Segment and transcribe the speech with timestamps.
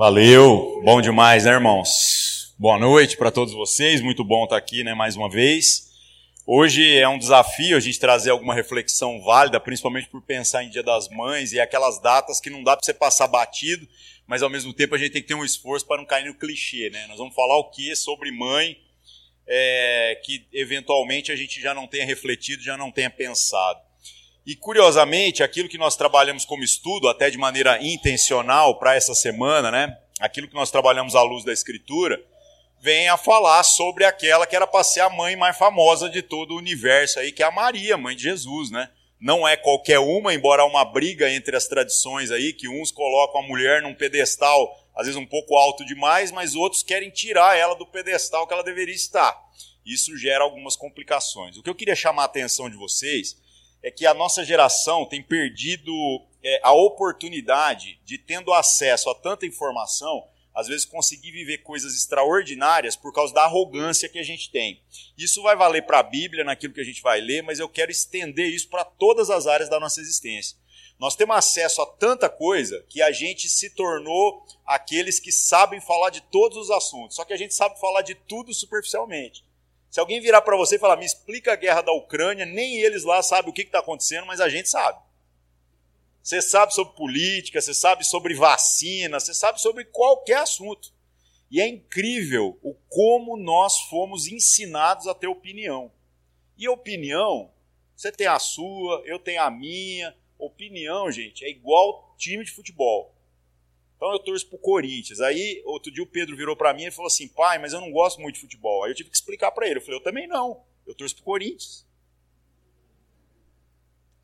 [0.00, 2.54] Valeu, bom demais, né, irmãos?
[2.58, 5.90] Boa noite para todos vocês, muito bom estar aqui, né, mais uma vez.
[6.46, 10.82] Hoje é um desafio a gente trazer alguma reflexão válida, principalmente por pensar em Dia
[10.82, 13.86] das Mães e aquelas datas que não dá para você passar batido,
[14.26, 16.34] mas ao mesmo tempo a gente tem que ter um esforço para não cair no
[16.34, 17.06] clichê, né?
[17.06, 18.78] Nós vamos falar o que sobre mãe
[19.46, 23.89] é, que eventualmente a gente já não tenha refletido, já não tenha pensado.
[24.46, 29.70] E curiosamente, aquilo que nós trabalhamos como estudo, até de maneira intencional para essa semana,
[29.70, 29.96] né?
[30.18, 32.20] Aquilo que nós trabalhamos à luz da Escritura,
[32.80, 36.52] vem a falar sobre aquela que era para ser a mãe mais famosa de todo
[36.52, 38.90] o universo aí, que é a Maria, mãe de Jesus, né?
[39.20, 43.42] Não é qualquer uma, embora há uma briga entre as tradições aí, que uns colocam
[43.42, 47.74] a mulher num pedestal, às vezes um pouco alto demais, mas outros querem tirar ela
[47.74, 49.38] do pedestal que ela deveria estar.
[49.84, 51.58] Isso gera algumas complicações.
[51.58, 53.36] O que eu queria chamar a atenção de vocês
[53.82, 55.92] é que a nossa geração tem perdido
[56.42, 62.96] é, a oportunidade de, tendo acesso a tanta informação, às vezes conseguir viver coisas extraordinárias
[62.96, 64.82] por causa da arrogância que a gente tem.
[65.16, 67.90] Isso vai valer para a Bíblia, naquilo que a gente vai ler, mas eu quero
[67.90, 70.58] estender isso para todas as áreas da nossa existência.
[70.98, 76.10] Nós temos acesso a tanta coisa que a gente se tornou aqueles que sabem falar
[76.10, 79.42] de todos os assuntos, só que a gente sabe falar de tudo superficialmente.
[79.90, 83.02] Se alguém virar para você e falar, me explica a guerra da Ucrânia, nem eles
[83.02, 85.00] lá sabem o que está acontecendo, mas a gente sabe.
[86.22, 90.92] Você sabe sobre política, você sabe sobre vacina, você sabe sobre qualquer assunto.
[91.50, 95.90] E é incrível o como nós fomos ensinados a ter opinião.
[96.56, 97.50] E opinião,
[97.96, 100.16] você tem a sua, eu tenho a minha.
[100.38, 103.14] Opinião, gente, é igual time de futebol.
[104.00, 105.20] Então eu torço pro Corinthians.
[105.20, 107.92] Aí, outro dia o Pedro virou para mim e falou assim: pai, mas eu não
[107.92, 108.82] gosto muito de futebol.
[108.82, 109.76] Aí eu tive que explicar para ele.
[109.76, 110.64] Eu falei: eu também não.
[110.86, 111.86] Eu torço pro Corinthians.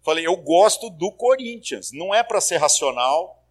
[0.02, 1.92] Falei: eu gosto do Corinthians.
[1.92, 3.46] Não é para ser racional.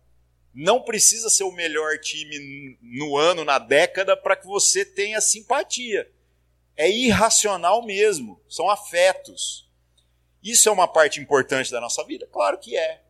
[0.51, 6.11] Não precisa ser o melhor time no ano, na década, para que você tenha simpatia.
[6.75, 8.41] É irracional mesmo.
[8.49, 9.69] São afetos.
[10.41, 12.25] Isso é uma parte importante da nossa vida?
[12.31, 13.03] Claro que é.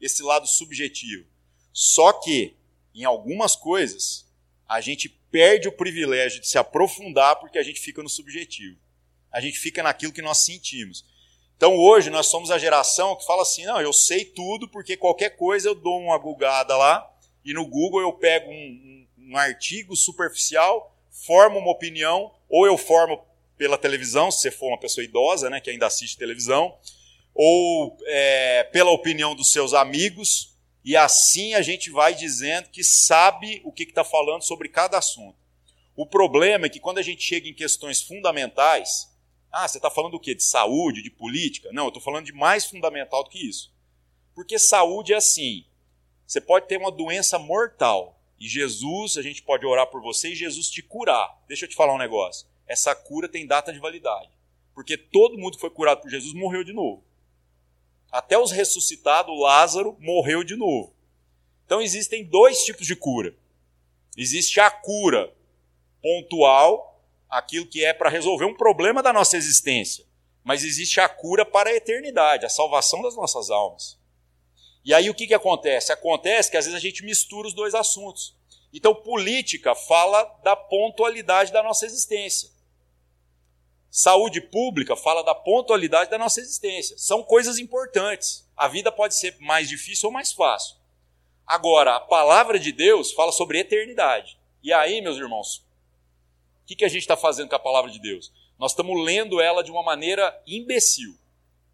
[0.00, 1.31] Esse lado subjetivo.
[1.72, 2.56] Só que,
[2.94, 4.26] em algumas coisas,
[4.68, 8.78] a gente perde o privilégio de se aprofundar porque a gente fica no subjetivo.
[9.30, 11.04] A gente fica naquilo que nós sentimos.
[11.56, 15.30] Então hoje nós somos a geração que fala assim: não, eu sei tudo porque qualquer
[15.30, 17.08] coisa eu dou uma gugada lá
[17.44, 22.76] e no Google eu pego um, um, um artigo superficial, formo uma opinião, ou eu
[22.76, 23.24] formo
[23.56, 26.76] pela televisão, se você for uma pessoa idosa, né, que ainda assiste televisão,
[27.34, 30.51] ou é, pela opinião dos seus amigos,
[30.84, 35.36] e assim a gente vai dizendo que sabe o que está falando sobre cada assunto.
[35.94, 39.08] O problema é que quando a gente chega em questões fundamentais,
[39.50, 40.34] ah, você está falando do quê?
[40.34, 41.70] De saúde, de política?
[41.72, 43.72] Não, eu estou falando de mais fundamental do que isso.
[44.34, 45.64] Porque saúde é assim:
[46.26, 50.34] você pode ter uma doença mortal e Jesus, a gente pode orar por você e
[50.34, 51.38] Jesus te curar.
[51.46, 54.30] Deixa eu te falar um negócio: essa cura tem data de validade.
[54.74, 57.04] Porque todo mundo que foi curado por Jesus morreu de novo
[58.12, 60.94] até os ressuscitados, Lázaro morreu de novo.
[61.64, 63.34] Então existem dois tipos de cura.
[64.16, 65.32] Existe a cura
[66.02, 70.04] pontual, aquilo que é para resolver um problema da nossa existência.
[70.44, 73.98] Mas existe a cura para a eternidade, a salvação das nossas almas.
[74.84, 75.92] E aí o que, que acontece?
[75.92, 78.36] Acontece que às vezes a gente mistura os dois assuntos.
[78.72, 82.50] Então, política fala da pontualidade da nossa existência.
[83.94, 86.96] Saúde pública fala da pontualidade da nossa existência.
[86.96, 88.50] São coisas importantes.
[88.56, 90.76] A vida pode ser mais difícil ou mais fácil.
[91.46, 94.38] Agora, a palavra de Deus fala sobre eternidade.
[94.62, 95.58] E aí, meus irmãos,
[96.62, 98.32] o que, que a gente está fazendo com a palavra de Deus?
[98.58, 101.14] Nós estamos lendo ela de uma maneira imbecil.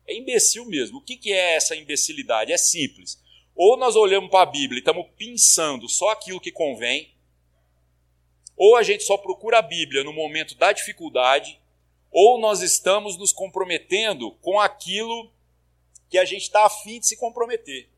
[0.04, 0.98] É imbecil mesmo.
[0.98, 2.52] O que, que é essa imbecilidade?
[2.52, 3.22] É simples.
[3.54, 7.14] Ou nós olhamos para a Bíblia e estamos pensando só aquilo que convém,
[8.56, 11.60] ou a gente só procura a Bíblia no momento da dificuldade
[12.10, 15.30] ou nós estamos nos comprometendo com aquilo
[16.08, 17.88] que a gente está afim de se comprometer.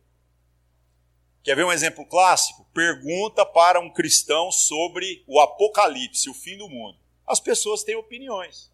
[1.43, 2.67] Quer ver um exemplo clássico?
[2.75, 6.99] Pergunta para um cristão sobre o apocalipse, o fim do mundo.
[7.27, 8.71] As pessoas têm opiniões.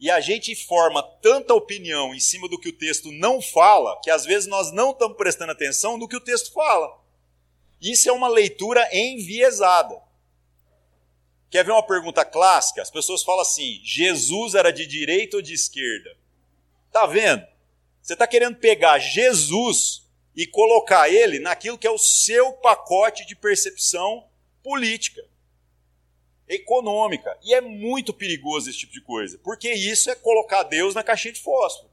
[0.00, 4.10] E a gente forma tanta opinião em cima do que o texto não fala, que
[4.10, 6.98] às vezes nós não estamos prestando atenção no que o texto fala.
[7.80, 10.00] Isso é uma leitura enviesada.
[11.50, 12.82] Quer ver uma pergunta clássica?
[12.82, 16.16] As pessoas falam assim: Jesus era de direita ou de esquerda?
[16.92, 17.46] Tá vendo?
[18.02, 23.34] Você está querendo pegar Jesus e colocar ele naquilo que é o seu pacote de
[23.34, 24.26] percepção
[24.62, 25.24] política,
[26.46, 27.36] econômica.
[27.42, 31.32] E é muito perigoso esse tipo de coisa, porque isso é colocar Deus na caixinha
[31.32, 31.90] de fósforo.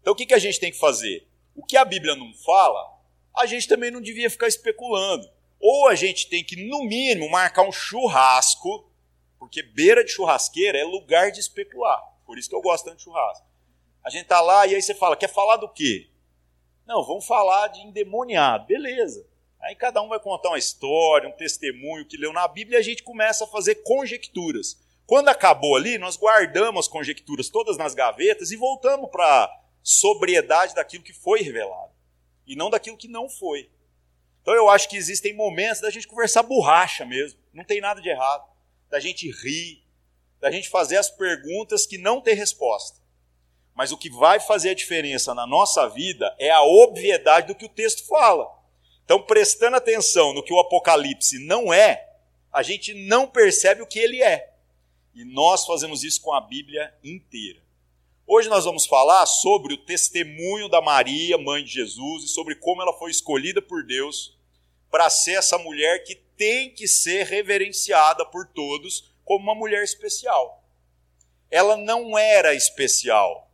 [0.00, 1.26] Então o que, que a gente tem que fazer?
[1.54, 2.96] O que a Bíblia não fala,
[3.34, 5.28] a gente também não devia ficar especulando.
[5.60, 8.90] Ou a gente tem que, no mínimo, marcar um churrasco,
[9.38, 12.00] porque beira de churrasqueira é lugar de especular.
[12.24, 13.46] Por isso que eu gosto tanto de churrasco.
[14.04, 16.10] A gente tá lá e aí você fala, quer falar do quê?
[16.86, 18.66] Não, vamos falar de endemoniado.
[18.66, 19.26] Beleza.
[19.60, 22.84] Aí cada um vai contar uma história, um testemunho que leu na Bíblia e a
[22.84, 24.80] gente começa a fazer conjecturas.
[25.06, 30.74] Quando acabou ali, nós guardamos as conjecturas todas nas gavetas e voltamos para a sobriedade
[30.74, 31.92] daquilo que foi revelado
[32.46, 33.70] e não daquilo que não foi.
[34.46, 38.08] Então eu acho que existem momentos da gente conversar borracha mesmo, não tem nada de
[38.08, 38.48] errado,
[38.88, 39.82] da gente rir,
[40.40, 43.00] da gente fazer as perguntas que não tem resposta.
[43.74, 47.64] Mas o que vai fazer a diferença na nossa vida é a obviedade do que
[47.64, 48.48] o texto fala.
[49.04, 52.08] Então, prestando atenção no que o Apocalipse não é,
[52.52, 54.54] a gente não percebe o que ele é.
[55.12, 57.60] E nós fazemos isso com a Bíblia inteira.
[58.24, 62.80] Hoje nós vamos falar sobre o testemunho da Maria, mãe de Jesus, e sobre como
[62.80, 64.35] ela foi escolhida por Deus
[64.90, 70.62] para ser essa mulher que tem que ser reverenciada por todos como uma mulher especial.
[71.50, 73.50] Ela não era especial.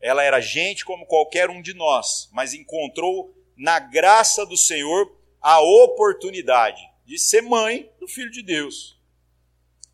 [0.00, 5.60] Ela era gente como qualquer um de nós, mas encontrou na graça do Senhor a
[5.60, 8.98] oportunidade de ser mãe do Filho de Deus.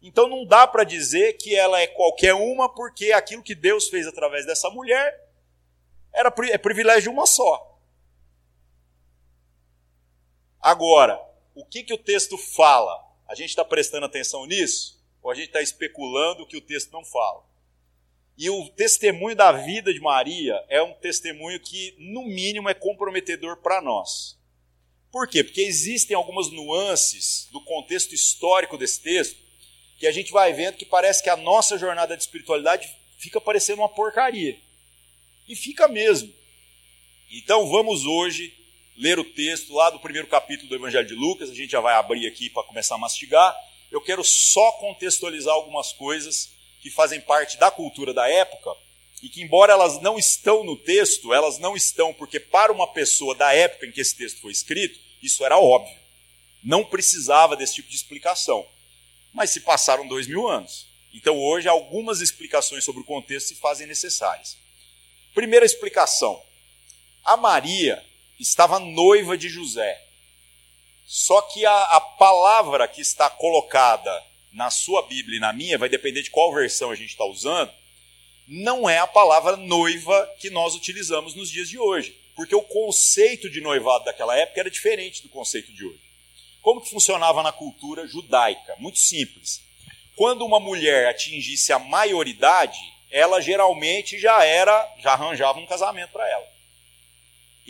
[0.03, 4.07] Então não dá para dizer que ela é qualquer uma, porque aquilo que Deus fez
[4.07, 5.29] através dessa mulher
[6.13, 7.70] era é privilégio de uma só.
[10.61, 11.21] Agora,
[11.55, 12.93] o que, que o texto fala?
[13.29, 15.01] A gente está prestando atenção nisso?
[15.23, 17.45] Ou a gente está especulando o que o texto não fala?
[18.37, 23.59] E o testemunho da vida de Maria é um testemunho que, no mínimo, é comprometedor
[23.59, 24.39] para nós.
[25.13, 25.43] Por quê?
[25.43, 29.37] Porque existem algumas nuances do contexto histórico desse texto
[29.99, 33.83] que a gente vai vendo que parece que a nossa jornada de espiritualidade fica parecendo
[33.83, 34.59] uma porcaria.
[35.47, 36.33] E fica mesmo.
[37.31, 38.57] Então vamos hoje
[39.01, 41.95] ler o texto lá do primeiro capítulo do Evangelho de Lucas, a gente já vai
[41.95, 43.57] abrir aqui para começar a mastigar.
[43.91, 46.51] Eu quero só contextualizar algumas coisas
[46.83, 48.71] que fazem parte da cultura da época
[49.23, 53.35] e que, embora elas não estão no texto, elas não estão porque, para uma pessoa
[53.35, 55.97] da época em que esse texto foi escrito, isso era óbvio.
[56.63, 58.67] Não precisava desse tipo de explicação.
[59.33, 60.87] Mas se passaram dois mil anos.
[61.15, 64.59] Então, hoje, algumas explicações sobre o contexto se fazem necessárias.
[65.33, 66.43] Primeira explicação:
[67.25, 68.05] a Maria
[68.43, 70.01] estava noiva de José.
[71.07, 74.11] Só que a, a palavra que está colocada
[74.53, 77.73] na sua Bíblia e na minha, vai depender de qual versão a gente está usando,
[78.47, 82.17] não é a palavra noiva que nós utilizamos nos dias de hoje.
[82.35, 86.01] Porque o conceito de noivado daquela época era diferente do conceito de hoje.
[86.63, 88.75] Como que funcionava na cultura judaica?
[88.79, 89.63] Muito simples.
[90.17, 96.29] Quando uma mulher atingisse a maioridade, ela geralmente já era, já arranjava um casamento para
[96.29, 96.47] ela.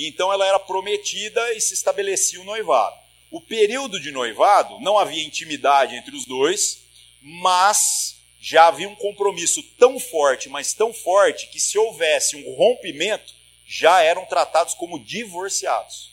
[0.06, 2.96] Então ela era prometida e se estabelecia o noivado.
[3.30, 6.82] O período de noivado, não havia intimidade entre os dois,
[7.20, 13.32] mas já havia um compromisso tão forte, mas tão forte, que se houvesse um rompimento,
[13.66, 16.10] já eram tratados como divorciados.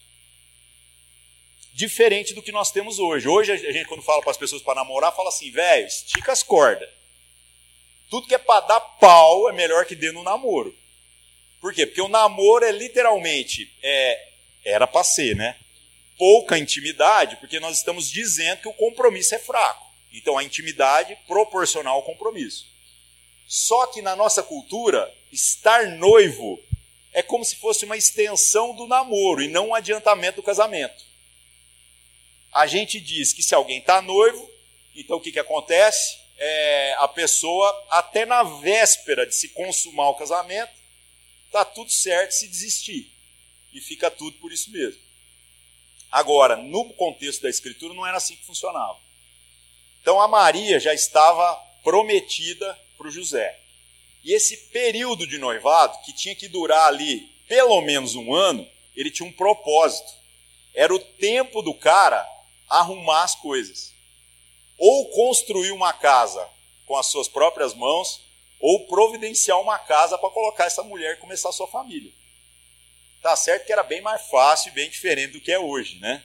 [1.73, 3.27] Diferente do que nós temos hoje.
[3.27, 6.43] Hoje, a gente, quando fala para as pessoas para namorar, fala assim, velho, estica as
[6.43, 6.89] cordas.
[8.09, 10.75] Tudo que é para dar pau é melhor que dê no namoro.
[11.59, 11.85] Por quê?
[11.85, 14.29] Porque o namoro é literalmente, é,
[14.63, 15.57] era para ser, né?
[16.17, 19.85] pouca intimidade, porque nós estamos dizendo que o compromisso é fraco.
[20.11, 22.65] Então, a intimidade proporcional ao compromisso.
[23.47, 26.59] Só que na nossa cultura, estar noivo
[27.13, 31.05] é como se fosse uma extensão do namoro e não um adiantamento do casamento.
[32.51, 34.49] A gente diz que se alguém está noivo,
[34.95, 36.17] então o que, que acontece?
[36.37, 40.71] É, a pessoa, até na véspera de se consumar o casamento,
[41.61, 43.11] está tudo certo se desistir.
[43.73, 45.01] E fica tudo por isso mesmo.
[46.11, 48.97] Agora, no contexto da Escritura, não era assim que funcionava.
[50.01, 53.59] Então, a Maria já estava prometida para o José.
[54.23, 59.11] E esse período de noivado, que tinha que durar ali pelo menos um ano, ele
[59.11, 60.11] tinha um propósito.
[60.73, 62.25] Era o tempo do cara
[62.69, 63.93] arrumar as coisas.
[64.77, 66.47] Ou construir uma casa
[66.85, 68.21] com as suas próprias mãos,
[68.59, 72.11] ou providenciar uma casa para colocar essa mulher e começar a sua família.
[73.21, 76.23] Tá certo que era bem mais fácil e bem diferente do que é hoje, né?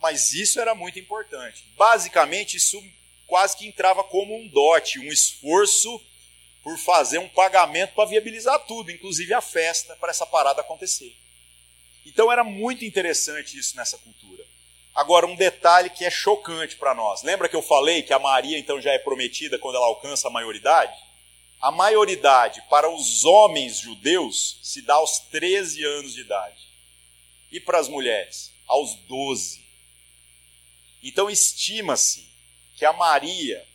[0.00, 1.64] Mas isso era muito importante.
[1.76, 2.82] Basicamente, isso
[3.26, 6.00] quase que entrava como um dote, um esforço
[6.62, 11.14] por fazer um pagamento para viabilizar tudo, inclusive a festa, para essa parada acontecer.
[12.04, 14.44] Então era muito interessante isso nessa cultura.
[14.94, 17.22] Agora, um detalhe que é chocante para nós.
[17.22, 20.30] Lembra que eu falei que a Maria então já é prometida quando ela alcança a
[20.30, 20.92] maioridade?
[21.60, 26.68] A maioridade para os homens judeus se dá aos 13 anos de idade.
[27.52, 28.50] E para as mulheres?
[28.66, 29.62] Aos 12.
[31.02, 32.28] Então estima-se
[32.76, 33.66] que a Maria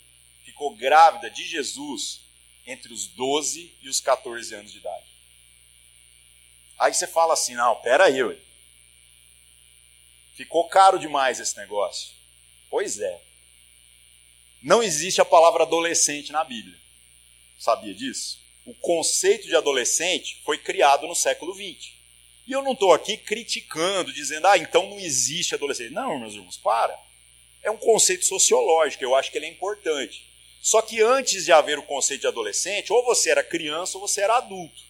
[0.43, 2.21] ficou grávida de Jesus
[2.65, 5.05] entre os 12 e os 14 anos de idade.
[6.79, 8.37] Aí você fala assim: não, pera aí, ué.
[10.33, 12.13] ficou caro demais esse negócio.
[12.69, 13.21] Pois é.
[14.61, 16.84] Não existe a palavra adolescente na Bíblia.
[17.57, 18.39] Sabia disso?
[18.65, 21.93] O conceito de adolescente foi criado no século XX.
[22.47, 25.91] E eu não estou aqui criticando, dizendo, ah, então não existe adolescente.
[25.91, 26.97] Não, meus irmãos, para.
[27.63, 30.23] É um conceito sociológico, eu acho que ele é importante.
[30.61, 34.21] Só que antes de haver o conceito de adolescente, ou você era criança ou você
[34.21, 34.81] era adulto.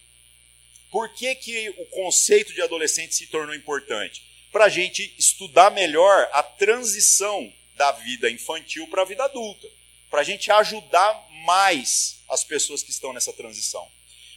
[0.90, 4.22] Por que, que o conceito de adolescente se tornou importante?
[4.50, 9.68] Para a gente estudar melhor a transição da vida infantil para a vida adulta.
[10.10, 13.86] Para a gente ajudar mais as pessoas que estão nessa transição.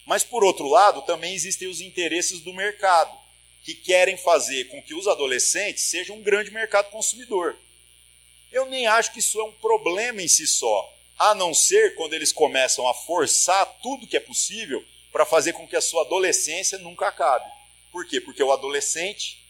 [0.06, 3.16] Mas, por outro lado, também existem os interesses do mercado,
[3.64, 7.56] que querem fazer com que os adolescentes sejam um grande mercado consumidor.
[8.52, 12.14] Eu nem acho que isso é um problema em si só, a não ser quando
[12.14, 16.78] eles começam a forçar tudo que é possível para fazer com que a sua adolescência
[16.80, 17.46] nunca acabe.
[17.92, 18.22] Por quê?
[18.22, 19.44] Porque o adolescente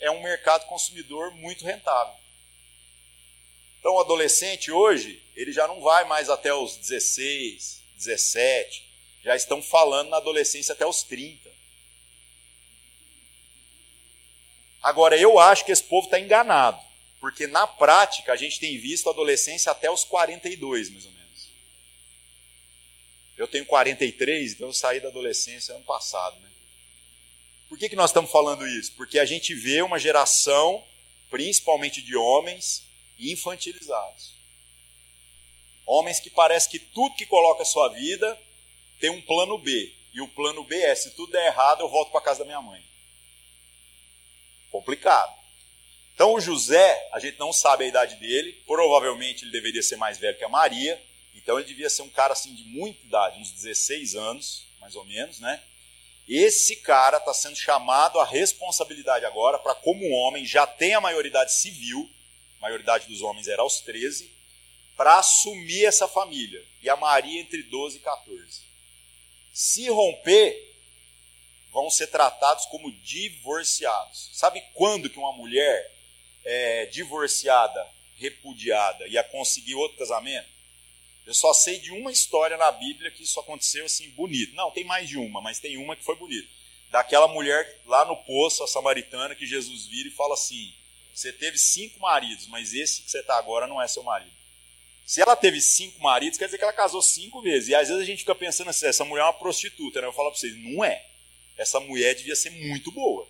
[0.00, 2.14] é um mercado consumidor muito rentável.
[3.80, 8.86] Então, o adolescente hoje, ele já não vai mais até os 16, 17,
[9.22, 11.54] já estão falando na adolescência até os 30.
[14.82, 16.80] Agora, eu acho que esse povo está enganado,
[17.20, 21.50] porque na prática a gente tem visto a adolescência até os 42, mais ou menos.
[23.36, 26.38] Eu tenho 43, então eu saí da adolescência ano passado.
[26.40, 26.48] Né?
[27.68, 28.92] Por que, que nós estamos falando isso?
[28.92, 30.82] Porque a gente vê uma geração,
[31.28, 32.84] principalmente de homens,
[33.18, 34.35] infantilizados.
[35.86, 38.38] Homens que parece que tudo que coloca a sua vida
[39.00, 39.94] tem um plano B.
[40.12, 42.60] E o plano B é: se tudo der errado, eu volto para casa da minha
[42.60, 42.84] mãe.
[44.70, 45.32] Complicado.
[46.14, 50.16] Então, o José, a gente não sabe a idade dele, provavelmente ele deveria ser mais
[50.16, 51.00] velho que a Maria,
[51.34, 55.04] então ele devia ser um cara assim de muita idade, uns 16 anos, mais ou
[55.04, 55.62] menos, né?
[56.26, 61.52] Esse cara está sendo chamado à responsabilidade agora para, como homem, já tem a maioridade
[61.52, 62.10] civil,
[62.58, 64.35] a maioridade dos homens era aos 13,
[64.96, 66.64] para assumir essa família.
[66.82, 68.62] E a Maria entre 12 e 14.
[69.52, 70.74] Se romper,
[71.72, 74.30] vão ser tratados como divorciados.
[74.32, 75.92] Sabe quando que uma mulher
[76.44, 77.86] é divorciada,
[78.16, 80.48] repudiada, ia conseguir outro casamento?
[81.26, 84.54] Eu só sei de uma história na Bíblia que isso aconteceu assim bonito.
[84.54, 86.48] Não, tem mais de uma, mas tem uma que foi bonita.
[86.90, 90.72] Daquela mulher lá no poço, a samaritana, que Jesus vira e fala assim:
[91.12, 94.35] Você teve cinco maridos, mas esse que você está agora não é seu marido.
[95.06, 97.68] Se ela teve cinco maridos, quer dizer que ela casou cinco vezes.
[97.68, 100.00] E às vezes a gente fica pensando assim: essa mulher é uma prostituta.
[100.00, 100.06] Né?
[100.06, 101.06] Eu falo para vocês: não é.
[101.56, 103.26] Essa mulher devia ser muito boa.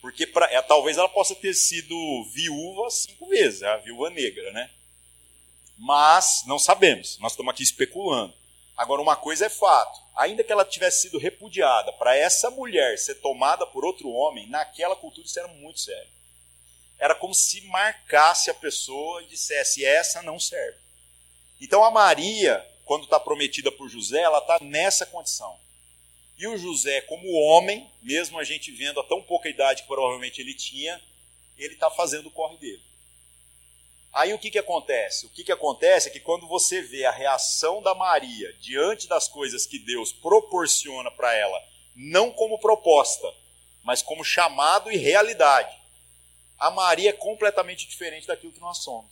[0.00, 1.96] Porque pra, é, talvez ela possa ter sido
[2.32, 4.70] viúva cinco vezes, a viúva negra, né?
[5.82, 8.32] mas não sabemos, nós estamos aqui especulando.
[8.76, 13.16] Agora, uma coisa é fato: ainda que ela tivesse sido repudiada, para essa mulher ser
[13.16, 16.08] tomada por outro homem, naquela cultura isso era muito sério.
[17.02, 20.78] Era como se marcasse a pessoa e dissesse: essa não serve.
[21.60, 25.58] Então, a Maria, quando está prometida por José, ela está nessa condição.
[26.38, 30.40] E o José, como homem, mesmo a gente vendo a tão pouca idade que provavelmente
[30.40, 31.02] ele tinha,
[31.58, 32.82] ele está fazendo o corre dele.
[34.12, 35.26] Aí o que, que acontece?
[35.26, 39.26] O que, que acontece é que quando você vê a reação da Maria diante das
[39.26, 41.60] coisas que Deus proporciona para ela,
[41.96, 43.26] não como proposta,
[43.82, 45.81] mas como chamado e realidade,
[46.62, 49.10] a Maria é completamente diferente daquilo que nós somos.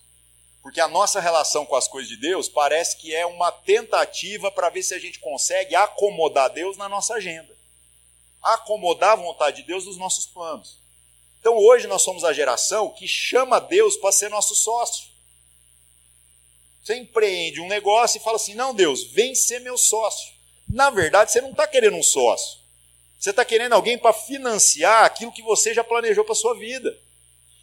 [0.63, 4.71] Porque a nossa relação com as coisas de Deus parece que é uma tentativa para
[4.71, 7.53] ver se a gente consegue acomodar Deus na nossa agenda.
[8.41, 10.79] Acomodar a vontade de Deus nos nossos planos.
[11.41, 15.09] Então hoje nós somos a geração que chama Deus para ser nosso sócio.
[16.85, 20.33] Você empreende um negócio e fala assim: não, Deus, vem ser meu sócio.
[20.69, 22.61] Na verdade, você não está querendo um sócio.
[23.19, 26.97] Você está querendo alguém para financiar aquilo que você já planejou para a sua vida.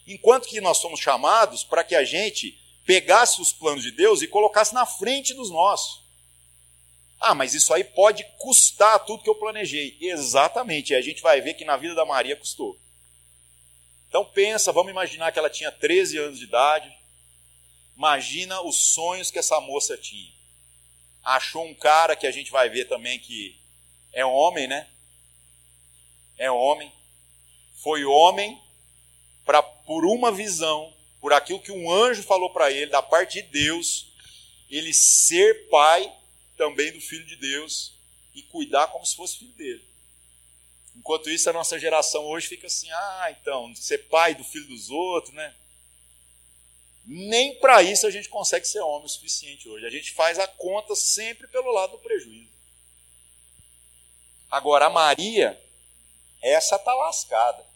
[0.07, 4.27] Enquanto que nós somos chamados para que a gente pegasse os planos de Deus e
[4.27, 6.01] colocasse na frente dos nossos.
[7.19, 9.97] Ah, mas isso aí pode custar tudo que eu planejei.
[9.99, 12.79] Exatamente, e a gente vai ver que na vida da Maria custou.
[14.07, 16.89] Então pensa, vamos imaginar que ela tinha 13 anos de idade.
[17.97, 20.31] Imagina os sonhos que essa moça tinha.
[21.23, 23.59] Achou um cara que a gente vai ver também que
[24.13, 24.87] é homem, né?
[26.37, 26.91] É homem.
[27.83, 28.61] Foi homem
[29.43, 33.47] para por uma visão, por aquilo que um anjo falou para ele da parte de
[33.47, 34.11] Deus,
[34.69, 36.13] ele ser pai
[36.57, 37.93] também do filho de Deus
[38.35, 39.87] e cuidar como se fosse filho dele.
[40.95, 44.89] Enquanto isso, a nossa geração hoje fica assim: ah, então, ser pai do filho dos
[44.89, 45.55] outros, né?
[47.05, 49.85] Nem para isso a gente consegue ser homem o suficiente hoje.
[49.85, 52.49] A gente faz a conta sempre pelo lado do prejuízo.
[54.51, 55.57] Agora, a Maria,
[56.41, 57.66] essa tá lascada.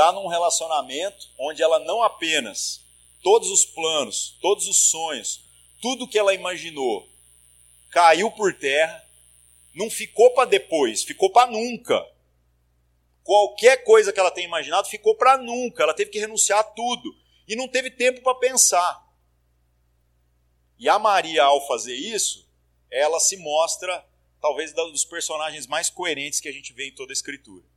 [0.00, 2.80] Tá num relacionamento onde ela não apenas
[3.22, 5.44] todos os planos, todos os sonhos,
[5.78, 7.06] tudo que ela imaginou
[7.90, 9.06] caiu por terra,
[9.74, 12.02] não ficou para depois, ficou para nunca.
[13.22, 15.82] Qualquer coisa que ela tenha imaginado ficou para nunca.
[15.82, 17.14] Ela teve que renunciar a tudo
[17.46, 19.06] e não teve tempo para pensar.
[20.78, 22.48] E a Maria, ao fazer isso,
[22.90, 24.02] ela se mostra
[24.40, 27.69] talvez dos personagens mais coerentes que a gente vê em toda a Escritura.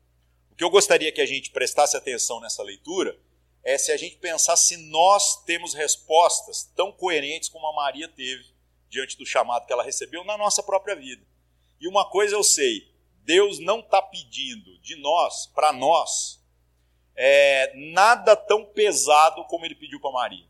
[0.54, 3.20] O que eu gostaria que a gente prestasse atenção nessa leitura
[3.64, 8.54] é se a gente pensar se nós temos respostas tão coerentes como a Maria teve
[8.88, 11.26] diante do chamado que ela recebeu na nossa própria vida.
[11.82, 12.88] E uma coisa eu sei:
[13.24, 16.40] Deus não está pedindo de nós, para nós,
[17.16, 20.46] é, nada tão pesado como ele pediu para Maria.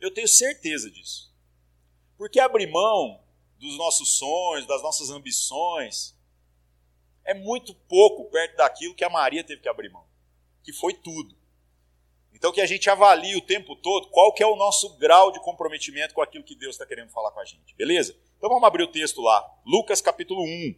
[0.00, 1.32] Eu tenho certeza disso.
[2.18, 3.22] Porque abrir mão
[3.60, 6.18] dos nossos sonhos, das nossas ambições,
[7.24, 10.04] é muito pouco perto daquilo que a Maria teve que abrir mão,
[10.62, 11.36] que foi tudo.
[12.32, 15.40] Então que a gente avalie o tempo todo qual que é o nosso grau de
[15.40, 18.16] comprometimento com aquilo que Deus está querendo falar com a gente, beleza?
[18.36, 20.74] Então vamos abrir o texto lá, Lucas capítulo 1.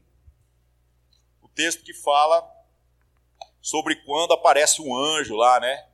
[1.42, 2.50] O texto que fala
[3.60, 5.86] sobre quando aparece um anjo lá, né?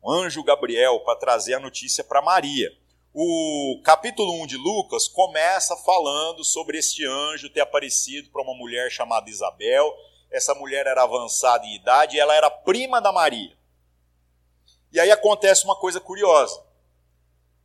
[0.00, 2.70] O anjo Gabriel para trazer a notícia para Maria.
[3.18, 8.90] O capítulo 1 de Lucas começa falando sobre este anjo ter aparecido para uma mulher
[8.90, 9.90] chamada Isabel.
[10.30, 13.56] Essa mulher era avançada em idade e ela era prima da Maria.
[14.92, 16.62] E aí acontece uma coisa curiosa.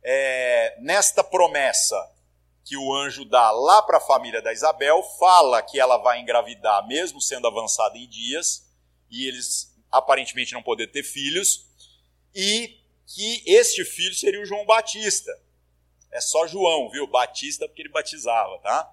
[0.02, 2.02] É, nesta promessa
[2.64, 6.86] que o anjo dá lá para a família da Isabel, fala que ela vai engravidar,
[6.86, 8.66] mesmo sendo avançada em dias,
[9.10, 11.66] e eles aparentemente não poder ter filhos,
[12.34, 12.81] e
[13.14, 15.30] que este filho seria o João Batista.
[16.10, 17.06] É só João, viu?
[17.06, 18.90] Batista porque ele batizava, tá?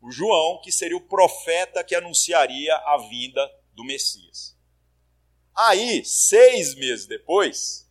[0.00, 4.54] O João, que seria o profeta que anunciaria a vinda do Messias.
[5.54, 7.90] Aí, seis meses depois,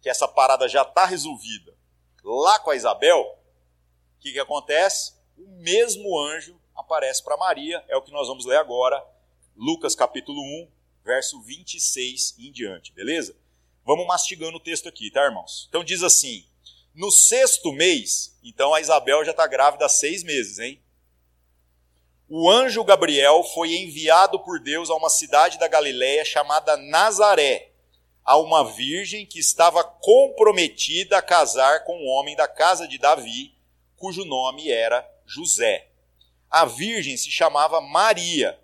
[0.00, 1.76] que essa parada já está resolvida,
[2.22, 5.14] lá com a Isabel, o que, que acontece?
[5.36, 9.04] O mesmo anjo aparece para Maria, é o que nós vamos ler agora,
[9.56, 10.70] Lucas capítulo 1,
[11.04, 13.41] verso 26 em diante, beleza?
[13.84, 15.66] Vamos mastigando o texto aqui, tá, irmãos?
[15.68, 16.46] Então diz assim:
[16.94, 20.82] no sexto mês, então a Isabel já está grávida há seis meses, hein?
[22.28, 27.72] O anjo Gabriel foi enviado por Deus a uma cidade da Galiléia chamada Nazaré,
[28.24, 33.54] a uma virgem que estava comprometida a casar com um homem da casa de Davi,
[33.96, 35.88] cujo nome era José.
[36.50, 38.58] A virgem se chamava Maria.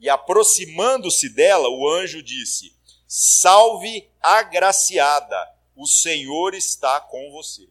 [0.00, 2.77] E aproximando-se dela, o anjo disse:
[3.10, 5.34] Salve, agraciada,
[5.74, 7.66] o Senhor está com você.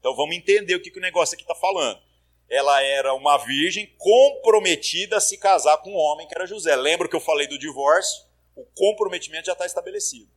[0.00, 2.02] Então vamos entender o que, que o negócio aqui está falando.
[2.48, 6.74] Ela era uma virgem comprometida a se casar com um homem que era José.
[6.74, 8.24] Lembra que eu falei do divórcio?
[8.56, 10.28] O comprometimento já está estabelecido.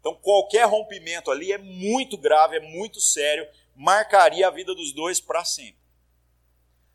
[0.00, 5.18] Então qualquer rompimento ali é muito grave, é muito sério, marcaria a vida dos dois
[5.18, 5.80] para sempre.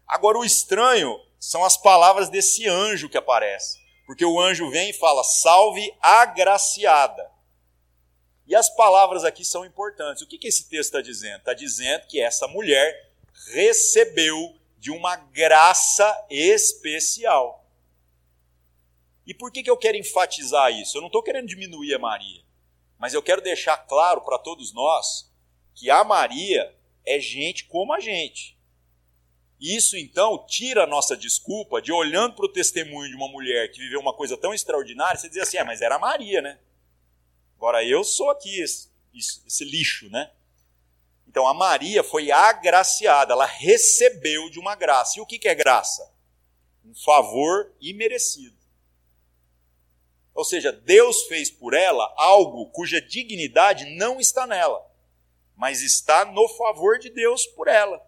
[0.08, 3.81] Agora o estranho são as palavras desse anjo que aparece.
[4.12, 7.32] Porque o anjo vem e fala: Salve agraciada.
[8.46, 10.22] E as palavras aqui são importantes.
[10.22, 11.38] O que, que esse texto está dizendo?
[11.38, 13.10] Está dizendo que essa mulher
[13.54, 17.66] recebeu de uma graça especial.
[19.26, 20.98] E por que, que eu quero enfatizar isso?
[20.98, 22.44] Eu não estou querendo diminuir a Maria,
[23.00, 25.32] mas eu quero deixar claro para todos nós
[25.74, 28.58] que a Maria é gente como a gente.
[29.62, 33.80] Isso então tira a nossa desculpa de olhando para o testemunho de uma mulher que
[33.80, 36.58] viveu uma coisa tão extraordinária, você dizer assim, ah, mas era Maria, né?
[37.58, 40.32] Agora eu sou aqui esse, esse lixo, né?
[41.28, 45.20] Então a Maria foi agraciada, ela recebeu de uma graça.
[45.20, 46.12] E o que é graça?
[46.84, 48.58] Um favor imerecido.
[50.34, 54.84] Ou seja, Deus fez por ela algo cuja dignidade não está nela,
[55.56, 58.04] mas está no favor de Deus por ela.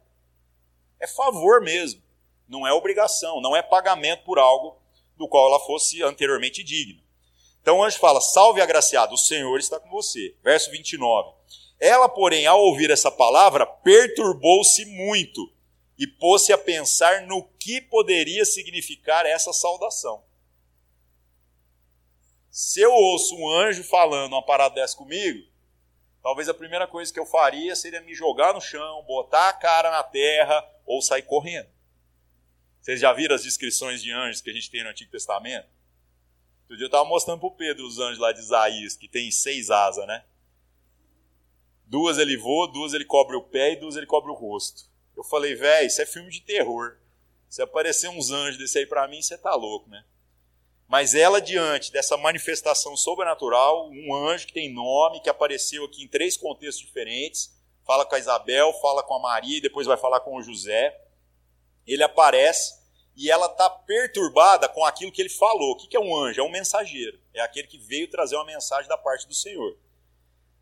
[1.04, 2.02] É favor mesmo,
[2.48, 4.82] não é obrigação, não é pagamento por algo
[5.18, 7.04] do qual ela fosse anteriormente digna.
[7.62, 10.34] Então o anjo fala: Salve agraciado, o Senhor está com você.
[10.42, 11.34] Verso 29.
[11.78, 15.52] Ela, porém, ao ouvir essa palavra, perturbou-se muito
[16.00, 20.24] e pôs-se a pensar no que poderia significar essa saudação.
[22.50, 25.46] Se eu ouço um anjo falando uma parada dessa comigo,
[26.22, 29.92] talvez a primeira coisa que eu faria seria me jogar no chão, botar a cara
[29.92, 31.68] na terra ou sair correndo.
[32.82, 35.68] Vocês já viram as descrições de anjos que a gente tem no Antigo Testamento?
[36.64, 39.32] Outro dia eu estava mostrando para o Pedro os anjos lá de Isaías, que tem
[39.32, 40.26] seis asas, né?
[41.86, 44.90] Duas ele voa, duas ele cobre o pé e duas ele cobre o rosto.
[45.16, 46.98] Eu falei, velho, isso é filme de terror.
[47.48, 50.04] Se aparecer uns anjos desse aí para mim, você tá louco, né?
[50.88, 56.08] Mas ela, diante dessa manifestação sobrenatural, um anjo que tem nome, que apareceu aqui em
[56.08, 57.54] três contextos diferentes,
[57.86, 61.00] fala com a Isabel, fala com a Maria e depois vai falar com o José.
[61.86, 62.82] Ele aparece
[63.16, 65.74] e ela está perturbada com aquilo que ele falou.
[65.74, 66.42] O que é um anjo?
[66.42, 67.20] É um mensageiro.
[67.34, 69.78] É aquele que veio trazer uma mensagem da parte do Senhor.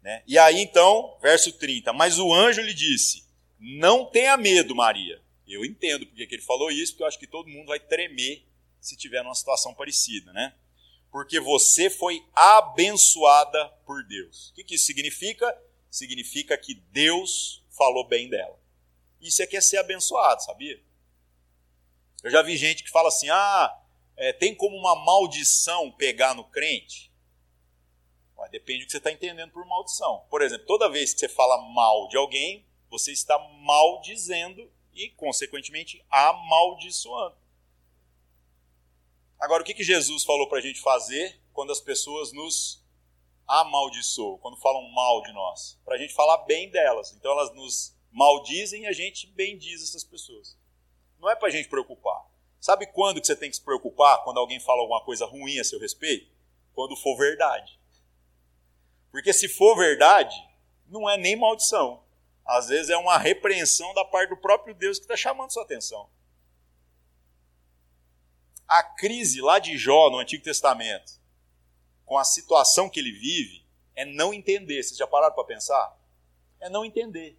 [0.01, 0.23] Né?
[0.27, 3.23] E aí então, verso 30, mas o anjo lhe disse:
[3.59, 5.21] Não tenha medo, Maria.
[5.47, 8.45] Eu entendo porque que ele falou isso, porque eu acho que todo mundo vai tremer
[8.79, 10.55] se tiver numa situação parecida, né?
[11.11, 14.49] Porque você foi abençoada por Deus.
[14.49, 15.45] O que, que isso significa?
[15.91, 18.59] Significa que Deus falou bem dela.
[19.19, 20.81] Isso é que é ser abençoado, sabia?
[22.23, 23.79] Eu já vi gente que fala assim: ah,
[24.17, 27.11] é, tem como uma maldição pegar no crente?
[28.49, 30.25] depende do que você está entendendo por maldição.
[30.29, 36.03] Por exemplo, toda vez que você fala mal de alguém, você está maldizendo e, consequentemente,
[36.09, 37.35] amaldiçoando.
[39.39, 42.80] Agora, o que, que Jesus falou para a gente fazer quando as pessoas nos
[43.59, 45.77] amaldiçoam, quando falam mal de nós?
[45.83, 47.13] Para a gente falar bem delas.
[47.13, 50.57] Então, elas nos maldizem e a gente bendiz essas pessoas.
[51.19, 52.25] Não é para a gente preocupar.
[52.59, 55.63] Sabe quando que você tem que se preocupar quando alguém fala alguma coisa ruim a
[55.63, 56.31] seu respeito?
[56.73, 57.79] Quando for verdade.
[59.11, 60.35] Porque se for verdade,
[60.87, 62.03] não é nem maldição.
[62.45, 66.09] Às vezes é uma repreensão da parte do próprio Deus que está chamando sua atenção.
[68.67, 71.20] A crise lá de Jó no Antigo Testamento,
[72.11, 73.63] com a situação que ele vive,
[73.95, 74.83] é não entender.
[74.83, 75.97] Vocês já pararam para pensar?
[76.59, 77.37] É não entender.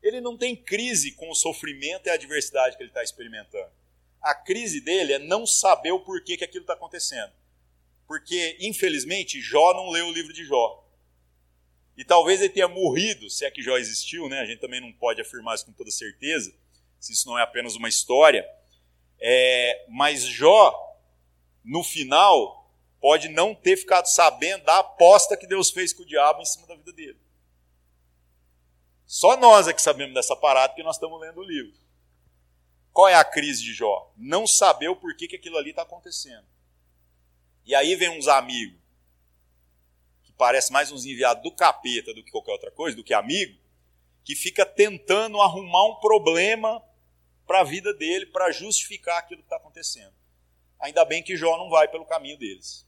[0.00, 3.68] Ele não tem crise com o sofrimento e a adversidade que ele está experimentando.
[4.22, 7.32] A crise dele é não saber o porquê que aquilo está acontecendo.
[8.06, 10.88] Porque, infelizmente, Jó não leu o livro de Jó.
[11.96, 14.38] E talvez ele tenha morrido, se é que Jó existiu, né?
[14.38, 16.54] A gente também não pode afirmar isso com toda certeza,
[17.00, 18.48] se isso não é apenas uma história.
[19.18, 20.96] É, mas Jó,
[21.64, 22.65] no final,
[23.00, 26.66] pode não ter ficado sabendo da aposta que Deus fez com o diabo em cima
[26.66, 27.18] da vida dele.
[29.06, 31.78] Só nós é que sabemos dessa parada porque nós estamos lendo o livro.
[32.92, 34.12] Qual é a crise de Jó?
[34.16, 36.46] Não saber o porquê que aquilo ali está acontecendo.
[37.64, 38.86] E aí vem uns amigos
[40.36, 43.58] parece mais uns enviados do capeta do que qualquer outra coisa, do que amigo,
[44.24, 46.82] que fica tentando arrumar um problema
[47.46, 50.12] para a vida dele, para justificar aquilo que está acontecendo.
[50.80, 52.85] Ainda bem que Jó não vai pelo caminho deles.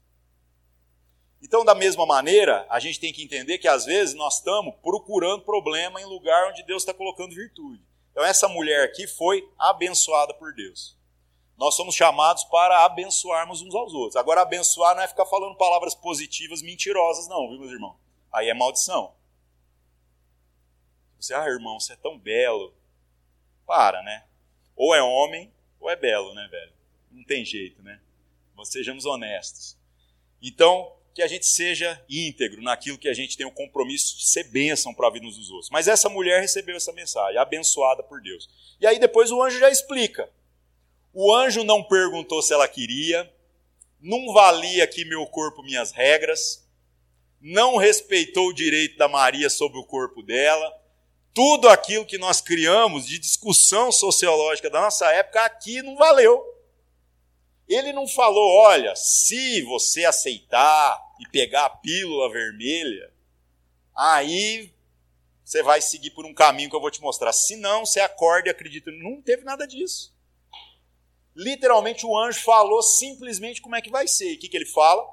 [1.42, 5.44] Então, da mesma maneira, a gente tem que entender que às vezes nós estamos procurando
[5.44, 7.80] problema em lugar onde Deus está colocando virtude.
[8.10, 10.96] Então, essa mulher aqui foi abençoada por Deus.
[11.56, 14.16] Nós somos chamados para abençoarmos uns aos outros.
[14.16, 17.96] Agora, abençoar não é ficar falando palavras positivas mentirosas, não, viu, meus irmãos?
[18.32, 19.14] Aí é maldição.
[21.18, 22.74] Você, ah, irmão, você é tão belo.
[23.66, 24.24] Para, né?
[24.76, 26.72] Ou é homem, ou é belo, né, velho?
[27.10, 28.00] Não tem jeito, né?
[28.56, 29.76] Mas sejamos honestos.
[30.40, 34.44] Então, que a gente seja íntegro naquilo que a gente tem o compromisso de ser
[34.44, 35.68] bênção para a vida dos outros.
[35.68, 38.48] Mas essa mulher recebeu essa mensagem, abençoada por Deus.
[38.80, 40.30] E aí depois o anjo já explica.
[41.12, 43.28] O anjo não perguntou se ela queria,
[44.00, 46.64] não valia aqui meu corpo, minhas regras,
[47.40, 50.72] não respeitou o direito da Maria sobre o corpo dela.
[51.34, 56.44] Tudo aquilo que nós criamos de discussão sociológica da nossa época aqui não valeu.
[57.68, 63.12] Ele não falou, olha, se você aceitar e pegar a pílula vermelha,
[63.96, 64.72] aí
[65.44, 67.32] você vai seguir por um caminho que eu vou te mostrar.
[67.32, 68.90] Se não, você acorda e acredita.
[68.90, 70.16] Não teve nada disso
[71.38, 74.32] literalmente o anjo falou simplesmente como é que vai ser.
[74.32, 75.06] E o que, que ele fala?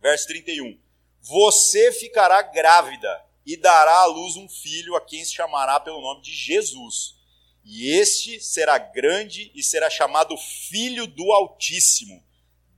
[0.00, 0.78] Verso 31.
[1.20, 6.22] Você ficará grávida e dará à luz um filho a quem se chamará pelo nome
[6.22, 7.14] de Jesus.
[7.62, 12.22] E este será grande e será chamado Filho do Altíssimo.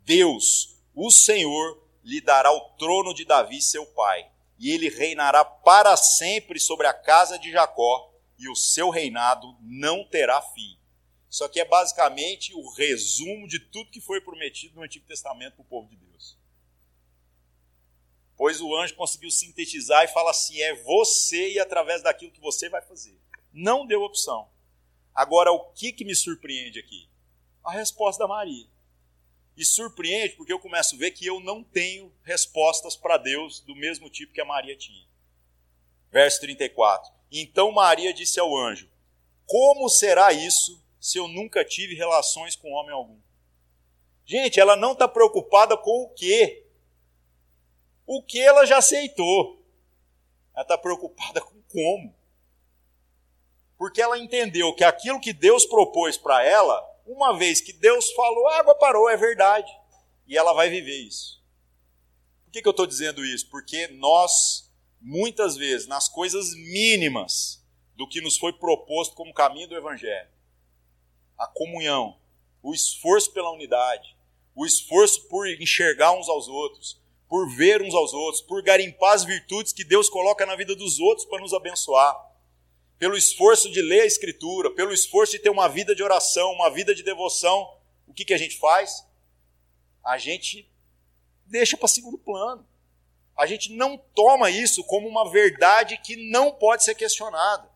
[0.05, 5.97] Deus, o Senhor, lhe dará o trono de Davi, seu pai, e ele reinará para
[5.97, 10.79] sempre sobre a casa de Jacó, e o seu reinado não terá fim.
[11.29, 15.63] Isso aqui é basicamente o resumo de tudo que foi prometido no Antigo Testamento para
[15.63, 16.39] o povo de Deus.
[18.37, 22.69] Pois o anjo conseguiu sintetizar e fala assim: é você e através daquilo que você
[22.69, 23.19] vai fazer.
[23.53, 24.49] Não deu opção.
[25.13, 27.09] Agora, o que, que me surpreende aqui?
[27.65, 28.69] A resposta da Maria.
[29.57, 33.75] E surpreende porque eu começo a ver que eu não tenho respostas para Deus do
[33.75, 35.07] mesmo tipo que a Maria tinha.
[36.11, 37.13] Verso 34.
[37.33, 38.89] Então Maria disse ao anjo:
[39.47, 43.19] Como será isso se eu nunca tive relações com homem algum?
[44.27, 46.67] Gente, ela não está preocupada com o quê?
[48.05, 49.65] O que ela já aceitou.
[50.53, 52.15] Ela está preocupada com como.
[53.79, 58.49] Porque ela entendeu que aquilo que Deus propôs para ela, uma vez que Deus falou,
[58.49, 59.71] a água parou, é verdade.
[60.27, 61.43] E ela vai viver isso.
[62.45, 63.49] Por que, que eu estou dizendo isso?
[63.49, 67.65] Porque nós, muitas vezes, nas coisas mínimas
[67.95, 70.29] do que nos foi proposto como caminho do Evangelho,
[71.39, 72.19] a comunhão,
[72.63, 74.17] o esforço pela unidade,
[74.55, 79.25] o esforço por enxergar uns aos outros, por ver uns aos outros, por garimpar as
[79.25, 82.26] virtudes que Deus coloca na vida dos outros para nos abençoar,
[82.99, 86.71] pelo esforço de ler a Escritura, pelo esforço de ter uma vida de oração, uma
[86.71, 89.07] vida de devoção, o que, que a gente faz?
[90.03, 90.71] A gente
[91.45, 92.67] deixa para segundo plano.
[93.37, 97.69] A gente não toma isso como uma verdade que não pode ser questionada.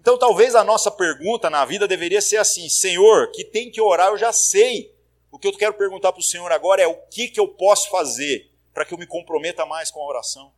[0.00, 4.08] Então, talvez a nossa pergunta na vida deveria ser assim: Senhor, que tem que orar,
[4.08, 4.92] eu já sei.
[5.30, 7.88] O que eu quero perguntar para o Senhor agora é o que, que eu posso
[7.90, 10.52] fazer para que eu me comprometa mais com a oração?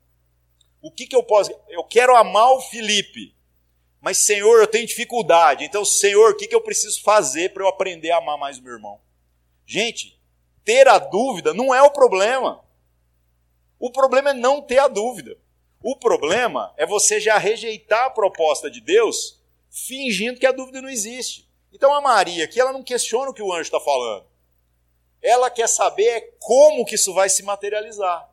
[0.80, 1.50] O que, que eu posso.
[1.68, 3.34] Eu quero amar o Felipe,
[4.04, 5.64] mas Senhor, eu tenho dificuldade.
[5.64, 8.62] Então, Senhor, o que, que eu preciso fazer para eu aprender a amar mais o
[8.62, 9.00] meu irmão?
[9.64, 10.20] Gente,
[10.62, 12.62] ter a dúvida não é o problema.
[13.78, 15.38] O problema é não ter a dúvida.
[15.82, 20.90] O problema é você já rejeitar a proposta de Deus fingindo que a dúvida não
[20.90, 21.48] existe.
[21.72, 24.26] Então a Maria aqui, ela não questiona o que o anjo está falando.
[25.22, 28.30] Ela quer saber é como que isso vai se materializar.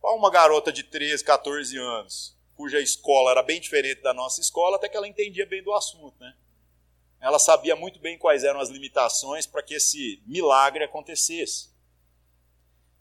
[0.00, 4.74] Qual uma garota de 13, 14 anos, cuja escola era bem diferente da nossa escola,
[4.74, 6.34] até que ela entendia bem do assunto, né?
[7.20, 11.68] Ela sabia muito bem quais eram as limitações para que esse milagre acontecesse.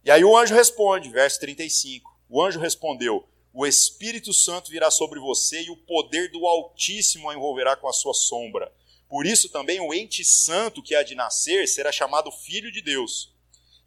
[0.06, 2.15] E aí o anjo responde, verso 35.
[2.30, 7.34] O anjo respondeu: O Espírito Santo virá sobre você e o poder do Altíssimo a
[7.34, 8.72] envolverá com a sua sombra.
[9.10, 13.34] Por isso também o ente santo que há de nascer será chamado filho de Deus.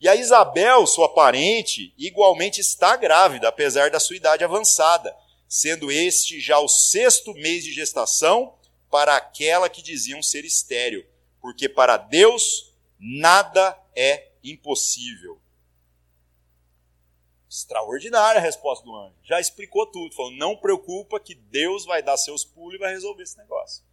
[0.01, 5.15] E a Isabel, sua parente, igualmente está grávida, apesar da sua idade avançada,
[5.51, 8.57] sendo este já o sexto mês de gestação
[8.89, 11.05] para aquela que diziam ser estéril,
[11.41, 15.41] porque para Deus nada é impossível.
[17.49, 19.17] Extraordinária a resposta do anjo.
[19.25, 20.15] Já explicou tudo.
[20.15, 23.85] Falou: não preocupa que Deus vai dar seus pulos e vai resolver esse negócio.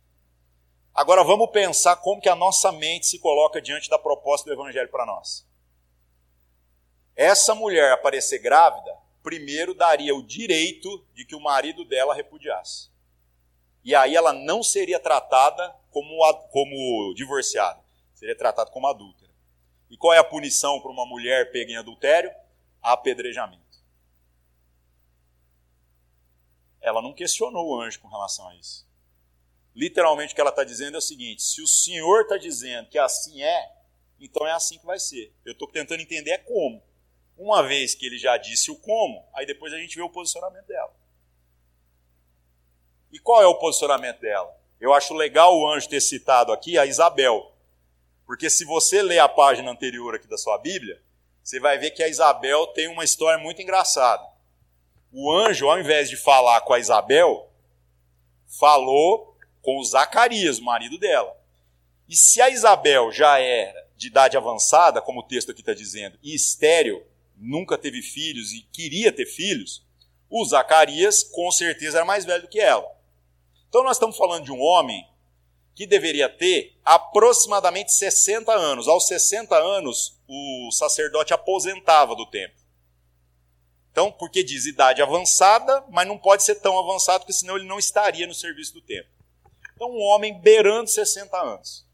[0.94, 4.90] Agora vamos pensar como que a nossa mente se coloca diante da proposta do evangelho
[4.90, 5.44] para nós.
[7.16, 8.96] Essa mulher aparecer grávida,
[9.28, 12.90] primeiro daria o direito de que o marido dela repudiasse.
[13.84, 16.18] E aí ela não seria tratada como,
[16.50, 17.84] como divorciada,
[18.16, 19.30] seria tratada como adúltera.
[19.90, 22.32] E qual é a punição para uma mulher pega em adultério?
[22.82, 23.84] Apedrejamento.
[26.80, 28.88] Ela não questionou o anjo com relação a isso.
[29.76, 32.98] Literalmente o que ela está dizendo é o seguinte: se o Senhor está dizendo que
[32.98, 33.76] assim é,
[34.22, 35.34] então é assim que vai ser.
[35.44, 36.82] Eu estou tentando entender é como.
[37.38, 40.66] Uma vez que ele já disse o como, aí depois a gente vê o posicionamento
[40.66, 40.94] dela.
[43.12, 44.56] E qual é o posicionamento dela?
[44.80, 47.52] Eu acho legal o anjo ter citado aqui a Isabel.
[48.26, 51.02] Porque se você ler a página anterior aqui da sua Bíblia,
[51.44, 54.28] você vai ver que a Isabel tem uma história muito engraçada.
[55.12, 57.50] O anjo, ao invés de falar com a Isabel,
[58.60, 61.36] falou com o Zacarias, o marido dela.
[62.08, 66.20] E se a Isabel já era de idade avançada, como o texto aqui está dizendo,
[66.22, 67.06] e estéreo,
[67.38, 69.86] nunca teve filhos e queria ter filhos,
[70.30, 72.90] o Zacarias com certeza era mais velho do que ela.
[73.70, 75.08] Então nós estamos falando de um homem
[75.78, 78.88] que deveria ter aproximadamente 60 anos.
[78.88, 82.58] Aos 60 anos, o sacerdote aposentava do templo.
[83.92, 87.78] Então, porque diz idade avançada, mas não pode ser tão avançado, porque senão ele não
[87.78, 89.12] estaria no serviço do templo.
[89.76, 91.86] Então, um homem beirando 60 anos.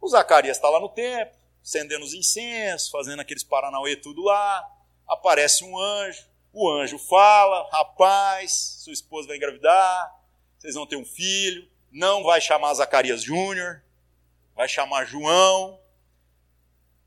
[0.00, 4.68] O Zacarias está lá no templo, acendendo os incensos, fazendo aqueles paranauê tudo lá.
[5.06, 6.26] Aparece um anjo.
[6.52, 10.14] O anjo fala: Rapaz, sua esposa vai engravidar,
[10.58, 11.68] vocês vão ter um filho.
[11.90, 13.82] Não vai chamar Zacarias Júnior,
[14.54, 15.78] vai chamar João.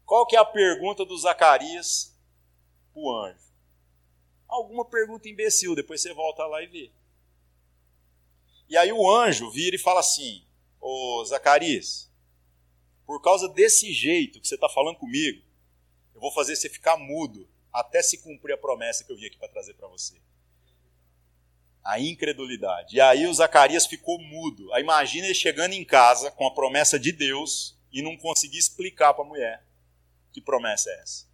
[0.06, 2.16] Qual que é a pergunta do Zacarias
[2.94, 3.46] para o anjo?
[4.48, 6.92] Alguma pergunta imbecil, depois você volta lá e vê.
[8.70, 10.46] E aí o anjo vira e fala assim:
[10.80, 12.12] Ô Zacarias,
[13.06, 15.44] por causa desse jeito que você está falando comigo,
[16.14, 17.48] eu vou fazer você ficar mudo
[17.80, 20.16] até se cumprir a promessa que eu vim aqui para trazer para você.
[21.84, 22.96] A incredulidade.
[22.96, 24.74] E aí o Zacarias ficou mudo.
[24.74, 29.14] Aí imagina ele chegando em casa com a promessa de Deus e não conseguir explicar
[29.14, 29.66] para a mulher
[30.32, 31.28] que promessa é essa.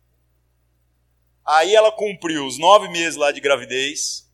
[1.46, 4.30] Aí ela cumpriu os nove meses lá de gravidez,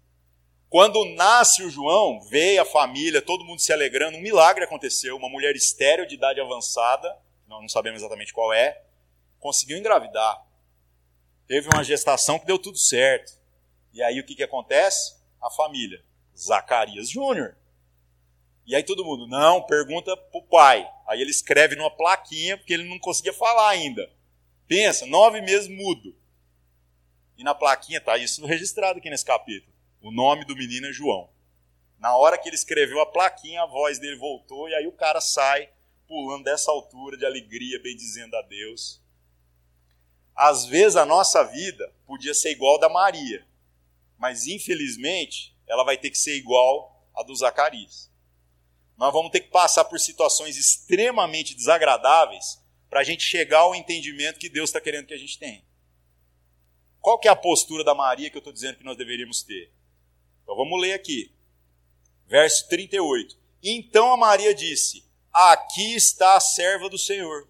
[0.70, 5.16] quando nasce o João, veio a família, todo mundo se alegrando, um milagre aconteceu.
[5.16, 7.18] Uma mulher estéreo de idade avançada
[7.48, 8.82] nós não sabemos exatamente qual é,
[9.40, 10.46] conseguiu engravidar.
[11.48, 13.34] Teve uma gestação que deu tudo certo.
[13.94, 15.16] E aí o que, que acontece?
[15.42, 16.04] A família.
[16.38, 17.58] Zacarias Júnior.
[18.66, 20.86] E aí todo mundo, não, pergunta pro pai.
[21.08, 24.12] Aí ele escreve numa plaquinha, porque ele não conseguia falar ainda.
[24.68, 26.14] Pensa, nove meses mudo.
[27.38, 29.72] E na plaquinha tá isso registrado aqui nesse capítulo.
[30.02, 31.30] O nome do menino é João.
[31.98, 35.22] Na hora que ele escreveu a plaquinha, a voz dele voltou, e aí o cara
[35.22, 35.70] sai
[36.08, 39.02] pulando dessa altura de alegria, bendizendo a Deus.
[40.38, 43.44] Às vezes a nossa vida podia ser igual da Maria,
[44.20, 48.12] mas infelizmente ela vai ter que ser igual a do Zacarias.
[48.96, 54.40] Nós vamos ter que passar por situações extremamente desagradáveis para a gente chegar ao entendimento
[54.40, 55.64] que Deus está querendo que a gente tenha.
[57.02, 59.72] Qual que é a postura da Maria que eu estou dizendo que nós deveríamos ter?
[60.44, 61.32] Então vamos ler aqui.
[62.28, 63.36] Verso 38.
[63.64, 67.48] Então a Maria disse: Aqui está a serva do Senhor,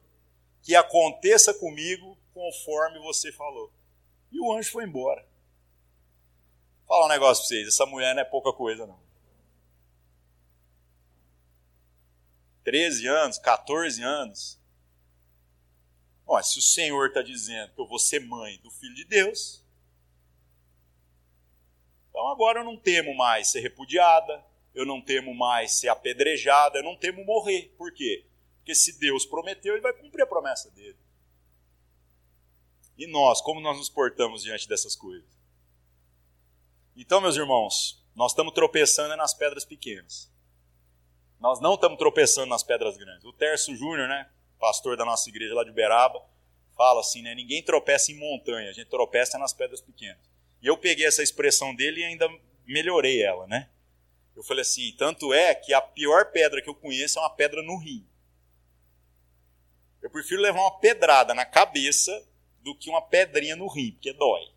[0.63, 3.73] que aconteça comigo conforme você falou.
[4.32, 5.28] E o anjo foi embora.
[6.86, 9.00] Vou falar um negócio para vocês: essa mulher não é pouca coisa, não.
[12.63, 14.60] 13 anos, 14 anos.
[16.28, 19.63] Ó, se o Senhor está dizendo que eu vou ser mãe do Filho de Deus,
[22.10, 24.45] então agora eu não temo mais ser repudiada,
[24.76, 27.73] eu não temo mais ser apedrejada, eu não temo morrer.
[27.78, 28.26] Por quê?
[28.58, 30.97] Porque se Deus prometeu, ele vai cumprir a promessa dele.
[32.97, 35.29] E nós, como nós nos portamos diante dessas coisas?
[36.95, 40.31] Então, meus irmãos, nós estamos tropeçando nas pedras pequenas.
[41.39, 43.23] Nós não estamos tropeçando nas pedras grandes.
[43.23, 44.27] O Terço Júnior, né,
[44.60, 46.19] pastor da nossa igreja lá de Uberaba,
[46.75, 50.17] fala assim, né, ninguém tropeça em montanha, a gente tropeça nas pedras pequenas.
[50.62, 52.27] E eu peguei essa expressão dele e ainda
[52.65, 53.69] melhorei ela, né?
[54.36, 57.62] Eu falei assim: tanto é que a pior pedra que eu conheço é uma pedra
[57.62, 58.07] no rim.
[60.01, 62.12] Eu prefiro levar uma pedrada na cabeça
[62.67, 64.51] do que uma pedrinha no rim, porque dói.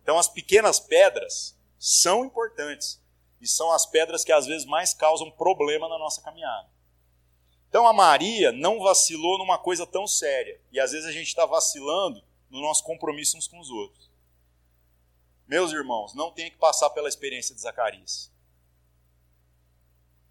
[0.00, 3.02] Então, as pequenas pedras são importantes.
[3.40, 6.68] E são as pedras que às vezes mais causam problema na nossa caminhada.
[7.68, 10.60] Então, a Maria não vacilou numa coisa tão séria.
[10.70, 14.08] E às vezes a gente está vacilando no nosso compromisso uns com os outros.
[15.48, 18.30] Meus irmãos, não tenha que passar pela experiência de Zacarias.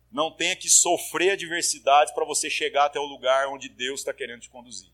[0.09, 4.41] Não tenha que sofrer adversidade para você chegar até o lugar onde Deus está querendo
[4.41, 4.91] te conduzir.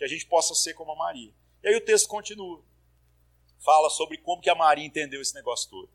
[0.00, 1.30] Que a gente possa ser como a Maria.
[1.62, 2.64] E aí o texto continua.
[3.58, 5.90] Fala sobre como que a Maria entendeu esse negócio todo.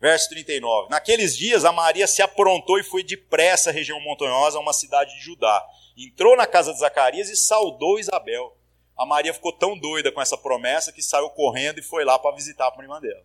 [0.00, 0.88] Verso 39.
[0.88, 5.12] Naqueles dias a Maria se aprontou e foi depressa à região montanhosa, a uma cidade
[5.14, 5.66] de Judá.
[5.96, 8.56] Entrou na casa de Zacarias e saudou Isabel
[8.96, 12.34] a Maria ficou tão doida com essa promessa que saiu correndo e foi lá para
[12.34, 13.24] visitar a prima dela.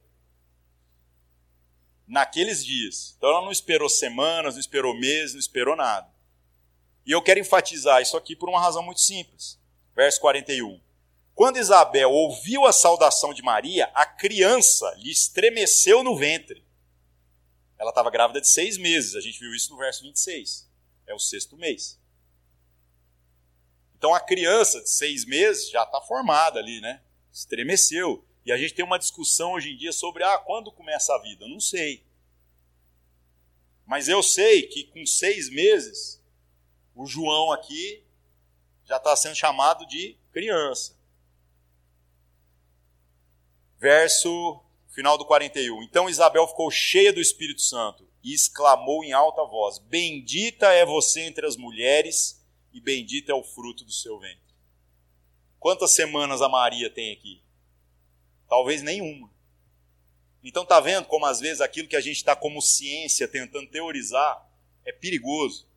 [2.08, 3.14] Naqueles dias.
[3.18, 6.12] Então ela não esperou semanas, não esperou meses, não esperou nada.
[7.06, 9.59] E eu quero enfatizar isso aqui por uma razão muito simples.
[10.00, 10.80] Verso 41.
[11.36, 16.64] Quando Isabel ouviu a saudação de Maria, a criança lhe estremeceu no ventre.
[17.78, 20.70] Ela estava grávida de seis meses, a gente viu isso no verso 26.
[21.06, 22.00] É o sexto mês.
[23.98, 27.02] Então a criança de seis meses já está formada ali, né?
[27.30, 28.26] Estremeceu.
[28.46, 31.46] E a gente tem uma discussão hoje em dia sobre ah, quando começa a vida?
[31.46, 32.06] Não sei.
[33.86, 36.24] Mas eu sei que com seis meses,
[36.96, 38.02] o João aqui
[38.90, 40.98] já está sendo chamado de criança.
[43.78, 45.84] Verso final do 41.
[45.84, 51.22] Então Isabel ficou cheia do Espírito Santo e exclamou em alta voz: Bendita é você
[51.22, 54.40] entre as mulheres e bendito é o fruto do seu ventre.
[55.60, 57.44] Quantas semanas a Maria tem aqui?
[58.50, 59.30] Talvez nenhuma.
[60.44, 64.50] Então tá vendo como às vezes aquilo que a gente está como ciência tentando teorizar
[64.84, 65.68] é perigoso.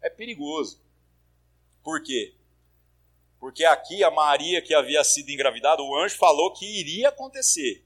[0.00, 0.81] É perigoso.
[1.82, 2.34] Por quê?
[3.38, 7.84] Porque aqui a Maria que havia sido engravidada, o anjo falou que iria acontecer.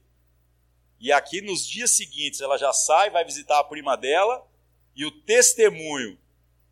[0.99, 4.45] E aqui nos dias seguintes ela já sai, vai visitar a prima dela,
[4.95, 6.17] e o testemunho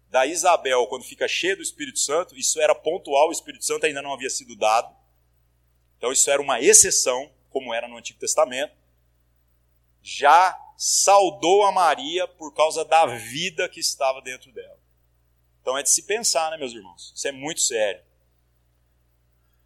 [0.09, 4.01] da Isabel, quando fica cheia do Espírito Santo, isso era pontual, o Espírito Santo ainda
[4.01, 4.95] não havia sido dado.
[5.97, 8.73] Então isso era uma exceção, como era no Antigo Testamento.
[10.01, 14.74] Já saudou a Maria por causa da vida que estava dentro dela.
[15.65, 17.11] Então é de se pensar, né, meus irmãos?
[17.15, 17.99] Isso é muito sério.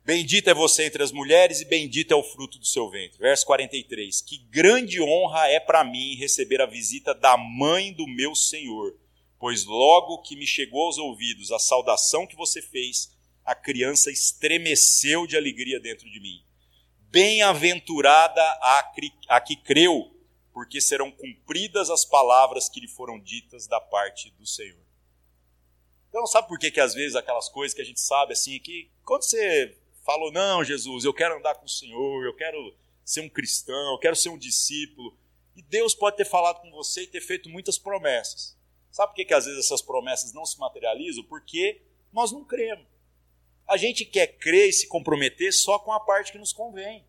[0.06, 3.20] Bendita é você entre as mulheres e bendito é o fruto do seu ventre.
[3.20, 4.22] Verso 43.
[4.22, 8.98] Que grande honra é para mim receber a visita da mãe do meu Senhor
[9.40, 15.26] pois logo que me chegou aos ouvidos a saudação que você fez, a criança estremeceu
[15.26, 16.44] de alegria dentro de mim.
[17.10, 18.94] Bem-aventurada a,
[19.30, 20.14] a que creu,
[20.54, 24.89] porque serão cumpridas as palavras que lhe foram ditas da parte do Senhor.
[26.10, 28.90] Então, sabe por que, que às vezes aquelas coisas que a gente sabe assim, que
[29.06, 33.30] quando você falou, não, Jesus, eu quero andar com o Senhor, eu quero ser um
[33.30, 35.16] cristão, eu quero ser um discípulo,
[35.56, 38.58] e Deus pode ter falado com você e ter feito muitas promessas.
[38.92, 41.24] Sabe por que, que às vezes essas promessas não se materializam?
[41.26, 41.82] Porque
[42.12, 42.88] nós não cremos.
[43.68, 47.06] A gente quer crer e se comprometer só com a parte que nos convém.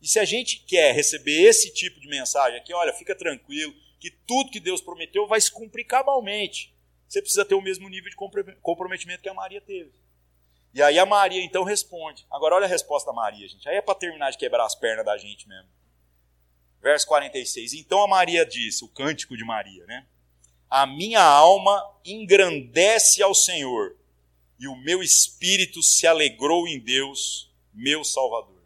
[0.00, 4.10] E se a gente quer receber esse tipo de mensagem aqui, olha, fica tranquilo, que
[4.10, 6.71] tudo que Deus prometeu vai se cumprir cabalmente.
[7.12, 8.16] Você precisa ter o mesmo nível de
[8.62, 9.92] comprometimento que a Maria teve.
[10.72, 12.26] E aí a Maria então responde.
[12.30, 13.68] Agora olha a resposta da Maria, gente.
[13.68, 15.68] Aí é para terminar de quebrar as pernas da gente mesmo.
[16.80, 17.74] Verso 46.
[17.74, 20.06] Então a Maria disse, o cântico de Maria, né?
[20.70, 23.94] A minha alma engrandece ao Senhor,
[24.58, 28.62] e o meu espírito se alegrou em Deus, meu Salvador.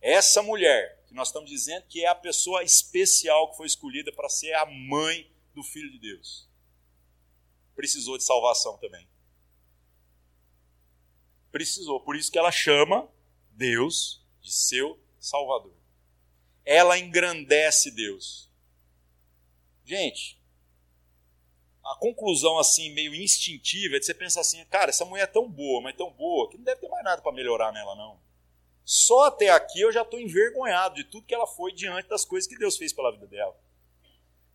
[0.00, 4.28] Essa mulher, que nós estamos dizendo que é a pessoa especial que foi escolhida para
[4.28, 6.49] ser a mãe do Filho de Deus,
[7.80, 9.08] precisou de salvação também
[11.50, 12.00] precisou.
[12.00, 13.08] Por isso que ela chama
[13.50, 15.74] Deus de seu Salvador.
[16.64, 18.50] Ela engrandece Deus.
[19.84, 20.40] Gente,
[21.84, 25.50] a conclusão assim meio instintiva é de você pensar assim, cara, essa mulher é tão
[25.50, 28.20] boa, mas tão boa, que não deve ter mais nada para melhorar nela não.
[28.84, 32.48] Só até aqui eu já estou envergonhado de tudo que ela foi diante das coisas
[32.48, 33.58] que Deus fez pela vida dela.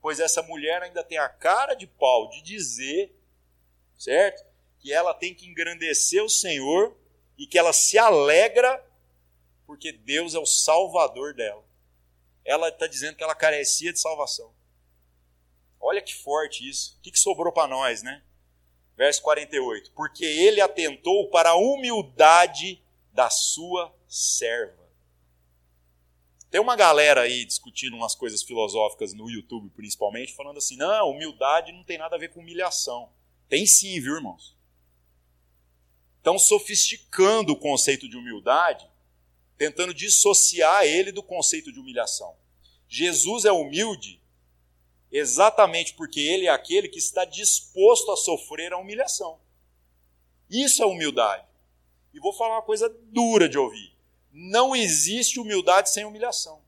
[0.05, 3.11] Pois essa mulher ainda tem a cara de pau de dizer,
[3.97, 4.45] certo?
[4.77, 6.95] que ela tem que engrandecer o Senhor
[7.35, 8.85] e que ela se alegra
[9.65, 11.65] porque Deus é o salvador dela.
[12.45, 14.53] Ela está dizendo que ela carecia de salvação.
[15.79, 16.97] Olha que forte isso.
[16.99, 18.21] O que, que sobrou para nós, né?
[18.95, 19.91] Verso 48.
[19.93, 22.79] Porque ele atentou para a humildade
[23.11, 24.84] da sua serva.
[26.55, 31.73] Tem uma galera aí discutindo umas coisas filosóficas no YouTube, principalmente, falando assim: não, humildade
[31.73, 33.11] não tem nada a ver com humilhação.
[33.49, 34.55] Tem sim, viu, irmãos?
[36.19, 38.89] estão sofisticando o conceito de humildade,
[39.57, 42.37] tentando dissociar ele do conceito de humilhação.
[42.87, 44.23] Jesus é humilde
[45.11, 49.41] exatamente porque ele é aquele que está disposto a sofrer a humilhação.
[50.49, 51.45] Isso é humildade.
[52.13, 53.94] E vou falar uma coisa dura de ouvir.
[54.37, 56.61] Não existe humildade sem humilhação.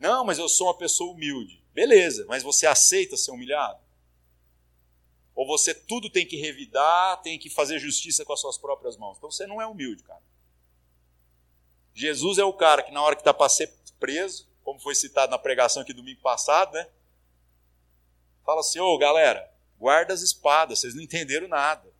[0.00, 1.62] Não, mas eu sou uma pessoa humilde.
[1.72, 3.78] Beleza, mas você aceita ser humilhado?
[5.32, 9.16] Ou você tudo tem que revidar, tem que fazer justiça com as suas próprias mãos.
[9.16, 10.22] Então você não é humilde, cara.
[11.94, 15.30] Jesus é o cara que na hora que está para ser preso, como foi citado
[15.30, 16.88] na pregação aqui domingo passado, né?
[18.44, 19.48] Fala assim, ô galera,
[19.78, 21.94] guarda as espadas, vocês não entenderam nada.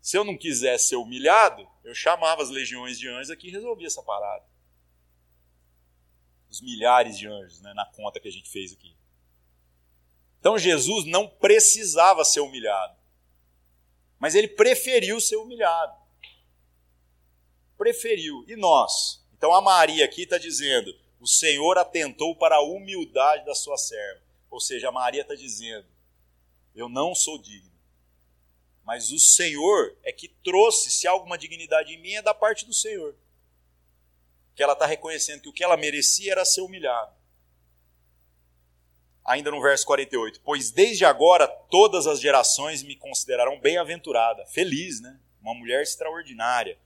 [0.00, 3.86] Se eu não quisesse ser humilhado, eu chamava as legiões de anjos aqui e resolvia
[3.86, 4.44] essa parada.
[6.48, 8.96] Os milhares de anjos, né, na conta que a gente fez aqui.
[10.40, 12.98] Então Jesus não precisava ser humilhado.
[14.18, 15.94] Mas ele preferiu ser humilhado.
[17.76, 18.44] Preferiu.
[18.48, 19.24] E nós?
[19.36, 24.22] Então a Maria aqui está dizendo: o Senhor atentou para a humildade da sua serva.
[24.50, 25.86] Ou seja, a Maria está dizendo:
[26.74, 27.69] eu não sou digno.
[28.84, 32.66] Mas o Senhor é que trouxe, se há alguma dignidade em mim, é da parte
[32.66, 33.14] do Senhor.
[34.54, 37.20] Que ela está reconhecendo que o que ela merecia era ser humilhada
[39.30, 45.20] ainda no verso 48, pois desde agora todas as gerações me considerarão bem-aventurada, feliz, né?
[45.40, 46.76] Uma mulher extraordinária,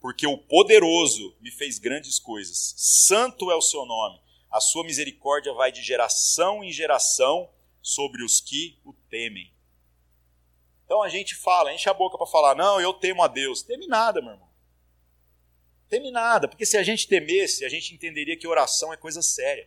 [0.00, 2.74] porque o poderoso me fez grandes coisas.
[2.76, 4.20] Santo é o seu nome.
[4.50, 7.48] A sua misericórdia vai de geração em geração
[7.80, 9.51] sobre os que o temem.
[10.92, 13.62] Então a gente fala, enche a boca para falar, não, eu temo a Deus.
[13.62, 14.48] Teme nada, meu irmão.
[15.88, 19.66] Teme nada, porque se a gente temesse, a gente entenderia que oração é coisa séria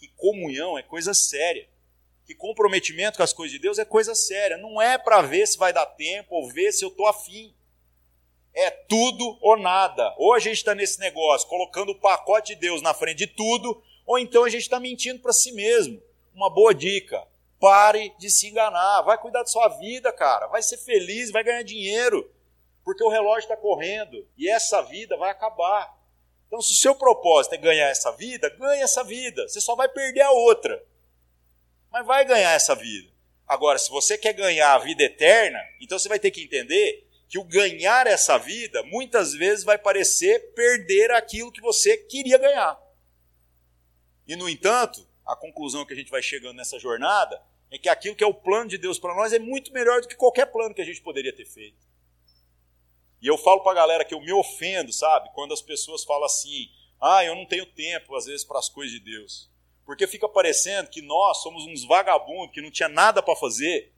[0.00, 1.68] que comunhão é coisa séria,
[2.24, 4.56] que comprometimento com as coisas de Deus é coisa séria.
[4.56, 7.54] Não é para ver se vai dar tempo ou ver se eu estou afim.
[8.54, 10.14] É tudo ou nada.
[10.16, 13.82] Ou a gente está nesse negócio, colocando o pacote de Deus na frente de tudo,
[14.06, 16.02] ou então a gente está mentindo para si mesmo.
[16.34, 17.28] Uma boa dica:
[17.60, 19.02] pare de se enganar.
[19.02, 20.48] Vai cuidar da sua vida, cara.
[20.48, 22.28] Vai ser feliz, vai ganhar dinheiro.
[22.82, 25.94] Porque o relógio está correndo e essa vida vai acabar.
[26.46, 29.46] Então, se o seu propósito é ganhar essa vida, ganhe essa vida.
[29.46, 30.82] Você só vai perder a outra.
[31.92, 33.10] Mas vai ganhar essa vida.
[33.46, 37.38] Agora, se você quer ganhar a vida eterna, então você vai ter que entender que
[37.38, 42.80] o ganhar essa vida muitas vezes vai parecer perder aquilo que você queria ganhar.
[44.26, 47.40] E, no entanto, a conclusão que a gente vai chegando nessa jornada
[47.70, 50.08] é que aquilo que é o plano de Deus para nós é muito melhor do
[50.08, 51.88] que qualquer plano que a gente poderia ter feito.
[53.22, 55.30] E eu falo para a galera que eu me ofendo, sabe?
[55.34, 58.92] Quando as pessoas falam assim, ah, eu não tenho tempo às vezes para as coisas
[58.92, 59.50] de Deus.
[59.84, 63.92] Porque fica parecendo que nós somos uns vagabundos, que não tinha nada para fazer,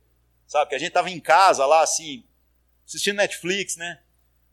[0.47, 0.71] sabe?
[0.71, 2.25] Que a gente estava em casa lá, assim,
[2.87, 4.03] assistindo Netflix, né?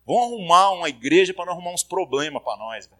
[0.05, 2.99] Vamos arrumar uma igreja para não arrumar uns problemas para nós, velho.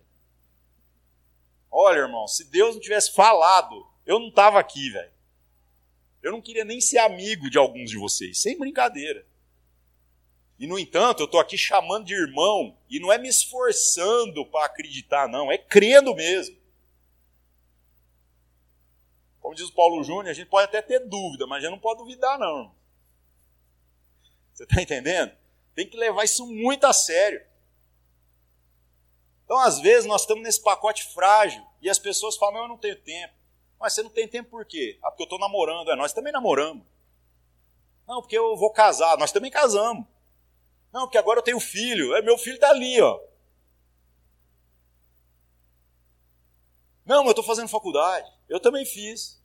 [1.72, 5.19] Olha, irmão, se Deus não tivesse falado, eu não estava aqui, velho.
[6.22, 9.26] Eu não queria nem ser amigo de alguns de vocês, sem brincadeira.
[10.60, 14.66] E, no entanto, eu estou aqui chamando de irmão, e não é me esforçando para
[14.66, 16.58] acreditar, não, é crendo mesmo.
[19.40, 21.80] Como diz o Paulo Júnior, a gente pode até ter dúvida, mas a gente não
[21.80, 22.76] pode duvidar, não.
[24.54, 25.32] Você está entendendo?
[25.74, 27.42] Tem que levar isso muito a sério.
[29.46, 32.98] Então, às vezes, nós estamos nesse pacote frágil e as pessoas falam: eu não tenho
[32.98, 33.34] tempo.
[33.80, 35.00] Mas você não tem tempo por quê?
[35.02, 35.90] Ah, porque eu estou namorando.
[35.90, 36.86] É, nós também namoramos.
[38.06, 39.18] Não, porque eu vou casar.
[39.18, 40.06] Nós também casamos.
[40.92, 42.14] Não, porque agora eu tenho filho.
[42.16, 43.20] É, meu filho está ali, ó.
[47.06, 48.30] Não, eu estou fazendo faculdade.
[48.50, 49.42] Eu também fiz.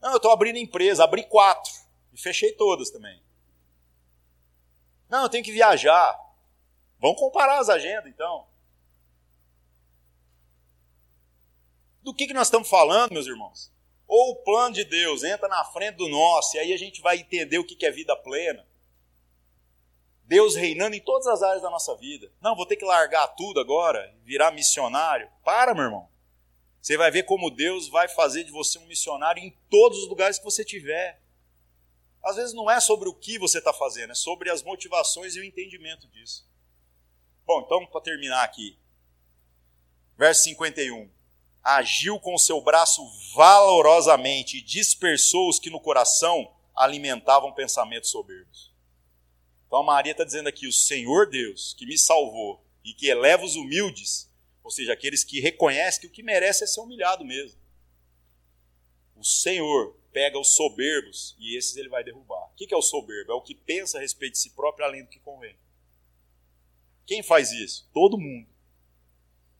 [0.00, 1.04] Não, eu estou abrindo empresa.
[1.04, 1.72] Abri quatro.
[2.12, 3.22] E fechei todas também.
[5.08, 6.18] Não, eu tenho que viajar.
[6.98, 8.46] Vamos comparar as agendas, então.
[12.04, 13.72] Do que, que nós estamos falando, meus irmãos?
[14.06, 17.16] Ou o plano de Deus entra na frente do nosso, e aí a gente vai
[17.16, 18.64] entender o que, que é vida plena.
[20.24, 22.30] Deus reinando em todas as áreas da nossa vida.
[22.42, 25.30] Não, vou ter que largar tudo agora, virar missionário.
[25.42, 26.08] Para, meu irmão.
[26.80, 30.38] Você vai ver como Deus vai fazer de você um missionário em todos os lugares
[30.38, 31.22] que você tiver.
[32.22, 35.40] Às vezes não é sobre o que você está fazendo, é sobre as motivações e
[35.40, 36.46] o entendimento disso.
[37.46, 38.78] Bom, então, para terminar aqui,
[40.18, 41.10] verso 51.
[41.64, 43.02] Agiu com seu braço
[43.34, 48.74] valorosamente e dispersou os que no coração alimentavam pensamentos soberbos.
[49.66, 53.44] Então a Maria está dizendo aqui: o Senhor Deus, que me salvou e que eleva
[53.44, 54.30] os humildes,
[54.62, 57.58] ou seja, aqueles que reconhecem que o que merece é ser humilhado mesmo.
[59.16, 62.50] O Senhor pega os soberbos e esses ele vai derrubar.
[62.52, 63.32] O que é o soberbo?
[63.32, 65.56] É o que pensa a respeito de si próprio além do que convém.
[67.06, 67.88] Quem faz isso?
[67.92, 68.46] Todo mundo.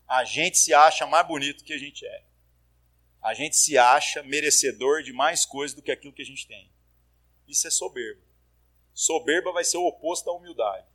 [0.07, 2.23] A gente se acha mais bonito que a gente é.
[3.21, 6.69] A gente se acha merecedor de mais coisas do que aquilo que a gente tem.
[7.47, 8.21] Isso é soberbo.
[8.93, 10.85] Soberba vai ser o oposto da humildade.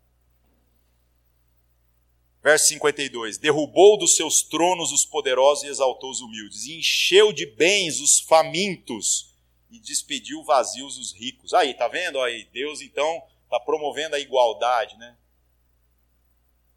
[2.42, 7.46] Verso 52: Derrubou dos seus tronos os poderosos e exaltou os humildes, e encheu de
[7.46, 9.34] bens os famintos
[9.70, 11.52] e despediu vazios os ricos.
[11.52, 12.20] Aí, tá vendo?
[12.20, 15.16] Aí, Deus então está promovendo a igualdade, né?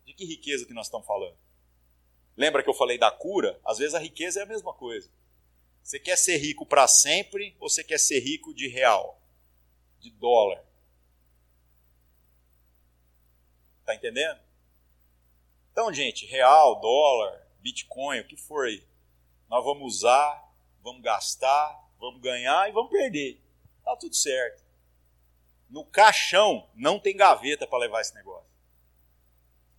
[0.06, 1.38] De que riqueza que nós estamos falando?
[2.36, 3.60] Lembra que eu falei da cura?
[3.66, 5.10] Às vezes a riqueza é a mesma coisa.
[5.82, 9.22] Você quer ser rico para sempre ou você quer ser rico de real?
[10.00, 10.64] De dólar?
[13.86, 14.40] Tá entendendo?
[15.72, 18.84] Então, gente, real, dólar, bitcoin, o que for aí,
[19.50, 23.40] nós vamos usar, vamos gastar, Vamos ganhar e vamos perder.
[23.82, 24.62] Tá tudo certo.
[25.70, 28.53] No caixão não tem gaveta para levar esse negócio.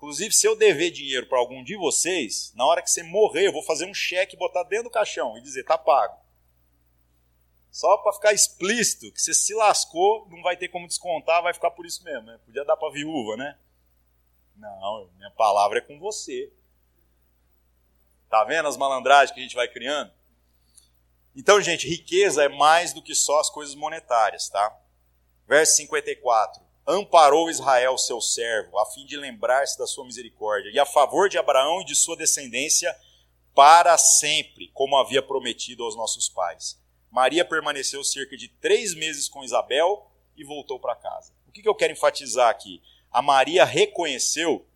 [0.04, 3.52] Inclusive, se eu dever dinheiro para algum de vocês, na hora que você morrer, eu
[3.52, 6.14] vou fazer um cheque, botar dentro do caixão e dizer, tá pago.
[7.70, 11.70] Só para ficar explícito que você se lascou, não vai ter como descontar, vai ficar
[11.70, 12.26] por isso mesmo.
[12.26, 12.38] Né?
[12.44, 13.58] Podia dar para viúva, né?
[14.56, 16.52] Não, minha palavra é com você.
[18.28, 20.12] Tá vendo as malandragens que a gente vai criando?
[21.34, 24.78] Então, gente, riqueza é mais do que só as coisas monetárias, tá?
[25.48, 26.62] Verso 54.
[26.86, 31.38] Amparou Israel, seu servo, a fim de lembrar-se da sua misericórdia, e a favor de
[31.38, 32.94] Abraão e de sua descendência
[33.54, 36.78] para sempre, como havia prometido aos nossos pais.
[37.10, 41.32] Maria permaneceu cerca de três meses com Isabel e voltou para casa.
[41.48, 42.82] O que eu quero enfatizar aqui?
[43.10, 44.66] A Maria reconheceu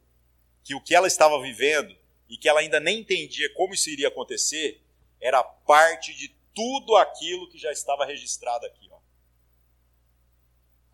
[0.63, 1.95] que o que ela estava vivendo
[2.29, 4.81] e que ela ainda nem entendia como isso iria acontecer
[5.21, 8.88] era parte de tudo aquilo que já estava registrado aqui.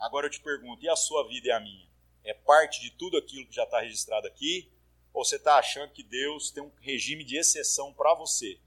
[0.05, 1.89] Agora eu te pergunto, e a sua vida e a minha?
[2.23, 4.71] É parte de tudo aquilo que já está registrado aqui?
[5.15, 8.61] Ou você está achando que Deus tem um regime de exceção para você,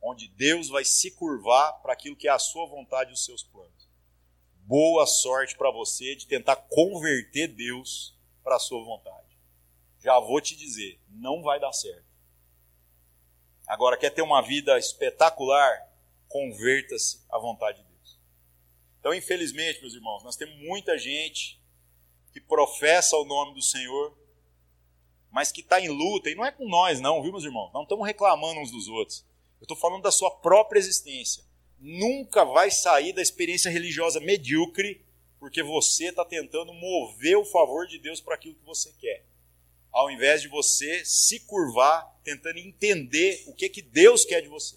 [0.00, 3.42] onde Deus vai se curvar para aquilo que é a sua vontade e os seus
[3.42, 3.88] planos?
[4.62, 9.36] Boa sorte para você de tentar converter Deus para a sua vontade.
[10.00, 12.06] Já vou te dizer, não vai dar certo.
[13.66, 15.88] Agora, quer ter uma vida espetacular?
[16.28, 17.87] converta-se à vontade de Deus.
[19.08, 21.58] Então, infelizmente, meus irmãos, nós temos muita gente
[22.30, 24.14] que professa o nome do Senhor,
[25.30, 27.72] mas que está em luta, e não é com nós, não, viu, meus irmãos?
[27.72, 29.24] Não estamos reclamando uns dos outros.
[29.58, 31.42] Eu estou falando da sua própria existência.
[31.78, 35.02] Nunca vai sair da experiência religiosa medíocre
[35.40, 39.24] porque você está tentando mover o favor de Deus para aquilo que você quer.
[39.90, 44.76] ao invés de você se curvar tentando entender o que, que Deus quer de você.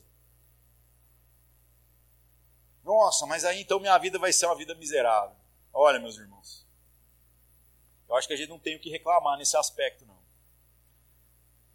[2.84, 5.36] Nossa, mas aí então minha vida vai ser uma vida miserável.
[5.74, 6.66] Olha, meus irmãos,
[8.10, 10.20] eu acho que a gente não tem o que reclamar nesse aspecto, não.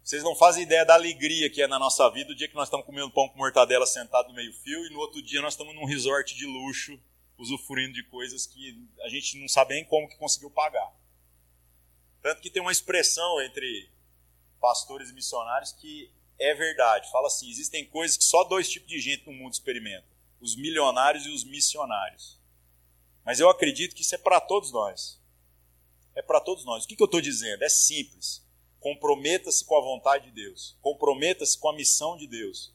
[0.03, 2.67] Vocês não fazem ideia da alegria que é na nossa vida o dia que nós
[2.67, 5.85] estamos comendo pão com mortadela sentado no meio-fio e no outro dia nós estamos num
[5.85, 6.97] resort de luxo,
[7.37, 10.93] usufruindo de coisas que a gente não sabe nem como que conseguiu pagar.
[12.21, 13.89] Tanto que tem uma expressão entre
[14.59, 17.11] pastores e missionários que é verdade.
[17.11, 21.25] Fala assim: existem coisas que só dois tipos de gente no mundo experimentam: os milionários
[21.25, 22.39] e os missionários.
[23.25, 25.21] Mas eu acredito que isso é para todos nós.
[26.15, 26.83] É para todos nós.
[26.83, 27.63] O que, que eu estou dizendo?
[27.63, 28.45] É simples.
[28.79, 30.77] Comprometa-se com a vontade de Deus.
[30.81, 32.73] Comprometa-se com a missão de Deus.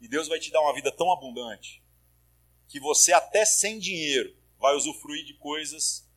[0.00, 1.82] E Deus vai te dar uma vida tão abundante
[2.72, 6.08] que você, até sem dinheiro, vai usufruir de coisas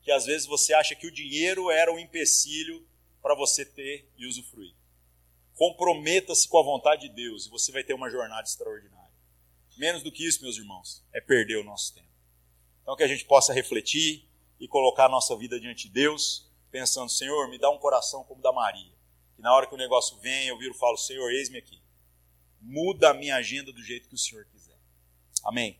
[0.00, 2.88] que às vezes você acha que o dinheiro era um empecilho
[3.20, 4.74] para você ter e usufruir.
[5.54, 8.97] Comprometa-se com a vontade de Deus e você vai ter uma jornada extraordinária.
[9.78, 12.08] Menos do que isso, meus irmãos, é perder o nosso tempo.
[12.82, 17.08] Então, que a gente possa refletir e colocar a nossa vida diante de Deus pensando,
[17.10, 18.92] Senhor, me dá um coração como o da Maria.
[19.38, 21.80] E na hora que o negócio vem, eu viro e falo, Senhor, eis-me aqui.
[22.60, 24.76] Muda a minha agenda do jeito que o Senhor quiser.
[25.44, 25.78] Amém.